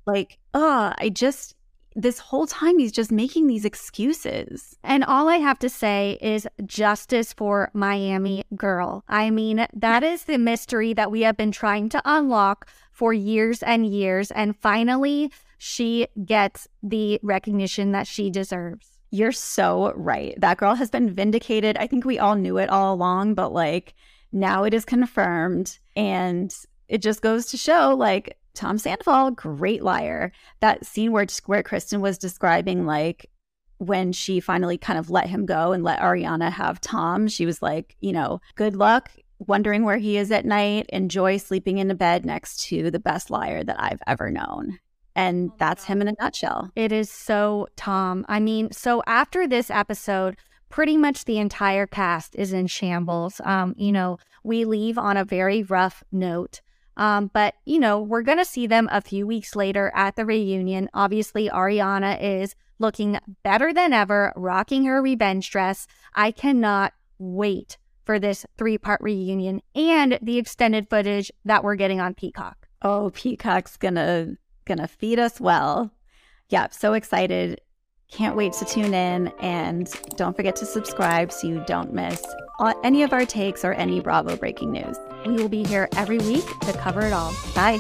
Like, 0.05 0.38
oh, 0.53 0.93
I 0.97 1.09
just, 1.09 1.55
this 1.95 2.19
whole 2.19 2.45
time 2.45 2.77
he's 2.77 2.91
just 2.91 3.12
making 3.12 3.47
these 3.47 3.65
excuses. 3.65 4.77
And 4.83 5.03
all 5.03 5.29
I 5.29 5.38
have 5.38 5.57
to 5.59 5.69
say 5.69 6.17
is 6.21 6.47
justice 6.65 7.31
for 7.33 7.71
Miami 7.73 8.43
girl. 8.55 9.03
I 9.07 9.29
mean, 9.29 9.65
that 9.73 10.03
is 10.03 10.25
the 10.25 10.38
mystery 10.38 10.93
that 10.93 11.09
we 11.09 11.21
have 11.21 11.38
been 11.38 11.51
trying 11.51 11.89
to 11.89 12.01
unlock 12.05 12.67
for 12.91 13.13
years 13.13 13.63
and 13.63 13.88
years. 13.88 14.29
And 14.29 14.57
finally, 14.57 15.31
she 15.57 16.07
gets 16.25 16.67
the 16.83 17.19
recognition 17.23 17.93
that 17.93 18.07
she 18.07 18.29
deserves. 18.29 18.92
You're 19.13 19.32
so 19.32 19.93
right. 19.95 20.34
That 20.41 20.58
girl 20.58 20.73
has 20.73 20.89
been 20.89 21.13
vindicated. 21.13 21.78
I 21.78 21.86
think 21.86 22.04
we 22.04 22.17
all 22.17 22.34
knew 22.34 22.58
it 22.58 22.71
all 22.71 22.95
along, 22.95 23.36
but 23.36 23.54
like 23.54 23.93
now 24.32 24.63
it 24.63 24.73
is 24.73 24.86
confirmed. 24.86 25.78
And 25.95 26.52
it 26.88 26.97
just 26.97 27.21
goes 27.21 27.45
to 27.45 27.58
show 27.58 27.93
like 27.95 28.39
Tom 28.56 28.80
Sandoval, 28.80 29.30
great 29.30 29.84
liar. 29.84 30.32
That 30.62 30.84
scene 30.84 31.12
where, 31.12 31.28
where 31.45 31.62
Kristen 31.62 32.02
was 32.02 32.17
describing 32.17 32.88
like 32.88 33.30
when 33.78 34.13
she 34.13 34.39
finally 34.39 34.80
kind 34.80 34.97
of 34.97 35.12
let 35.12 35.30
him 35.30 35.45
go 35.45 35.73
and 35.73 35.84
let 35.84 35.99
Ariana 35.99 36.52
have 36.52 36.82
Tom, 36.82 37.28
she 37.28 37.45
was 37.45 37.62
like, 37.62 37.95
you 37.99 38.13
know, 38.13 38.41
good 38.56 38.76
luck 38.76 39.12
wondering 39.38 39.84
where 39.84 39.99
he 39.99 40.17
is 40.17 40.32
at 40.32 40.43
night, 40.43 40.88
enjoy 40.89 41.38
sleeping 41.38 41.78
in 41.78 41.91
a 41.91 41.95
bed 41.95 42.26
next 42.26 42.63
to 42.63 42.89
the 42.89 42.97
best 42.97 43.30
liar 43.30 43.63
that 43.63 43.80
I've 43.80 44.02
ever 44.08 44.32
known. 44.32 44.80
And 45.15 45.52
oh 45.52 45.56
that's 45.60 45.86
him 45.86 46.02
in 46.02 46.08
a 46.08 46.15
nutshell. 46.19 46.71
It 46.76 46.91
is 46.91 47.12
so 47.12 47.67
Tom. 47.76 48.26
I 48.28 48.39
mean, 48.39 48.71
so 48.71 49.04
after 49.06 49.47
this 49.47 49.69
episode, 49.69 50.38
pretty 50.69 50.97
much 50.97 51.26
the 51.26 51.38
entire 51.38 51.86
cast 51.86 52.36
is 52.36 52.52
in 52.52 52.67
shambles. 52.67 53.39
Um, 53.43 53.76
you 53.78 53.91
know, 53.91 54.17
we 54.43 54.65
leave 54.65 54.97
on 54.97 55.17
a 55.17 55.26
very 55.26 55.63
rough 55.63 56.04
note. 56.12 56.62
Um, 56.97 57.30
but 57.34 57.56
you 57.65 57.80
know, 57.80 58.02
we're 58.02 58.21
gonna 58.21 58.45
see 58.45 58.67
them 58.67 58.89
a 58.91 59.02
few 59.02 59.26
weeks 59.28 59.56
later 59.56 59.91
at 59.95 60.15
the 60.15 60.26
reunion. 60.26 60.89
Obviously, 60.93 61.49
Ariana 61.49 62.17
is 62.21 62.56
looking 62.80 63.19
better 63.43 63.73
than 63.73 63.93
ever, 63.93 64.34
rocking 64.36 64.86
her 64.86 65.02
revenge 65.02 65.49
dress. 65.49 65.88
I 66.13 66.32
cannot 66.32 66.93
wait 67.17 67.78
for 68.04 68.19
this 68.19 68.45
three 68.58 68.78
part 68.78 69.02
reunion 69.02 69.62
and 69.76 70.19
the 70.21 70.38
extended 70.38 70.89
footage 70.89 71.32
that 71.45 71.63
we're 71.63 71.76
getting 71.76 72.02
on 72.02 72.13
Peacock. 72.13 72.67
Oh, 72.82 73.12
Peacock's 73.13 73.78
gonna 73.78 74.36
gonna 74.65 74.88
feed 74.88 75.19
us 75.19 75.39
well. 75.39 75.91
Yeah, 76.49 76.69
so 76.69 76.93
excited. 76.93 77.62
Can't 78.12 78.36
wait 78.36 78.54
to 78.54 78.65
tune 78.65 78.93
in. 78.93 79.30
And 79.39 79.89
don't 80.17 80.36
forget 80.36 80.56
to 80.58 80.65
subscribe 80.65 81.32
so 81.32 81.47
you 81.47 81.63
don't 81.65 81.93
miss 81.93 82.23
any 82.84 83.04
of 83.04 83.13
our 83.13 83.26
takes 83.26 83.65
or 83.65 83.73
any 83.73 83.99
Bravo 83.99 84.36
breaking 84.36 84.71
news. 84.71 84.97
We 85.26 85.34
will 85.34 85.49
be 85.49 85.63
here 85.63 85.89
every 85.95 86.19
week 86.19 86.45
to 86.62 86.73
cover 86.73 87.02
it 87.02 87.13
all. 87.13 87.34
Bye. 87.56 87.80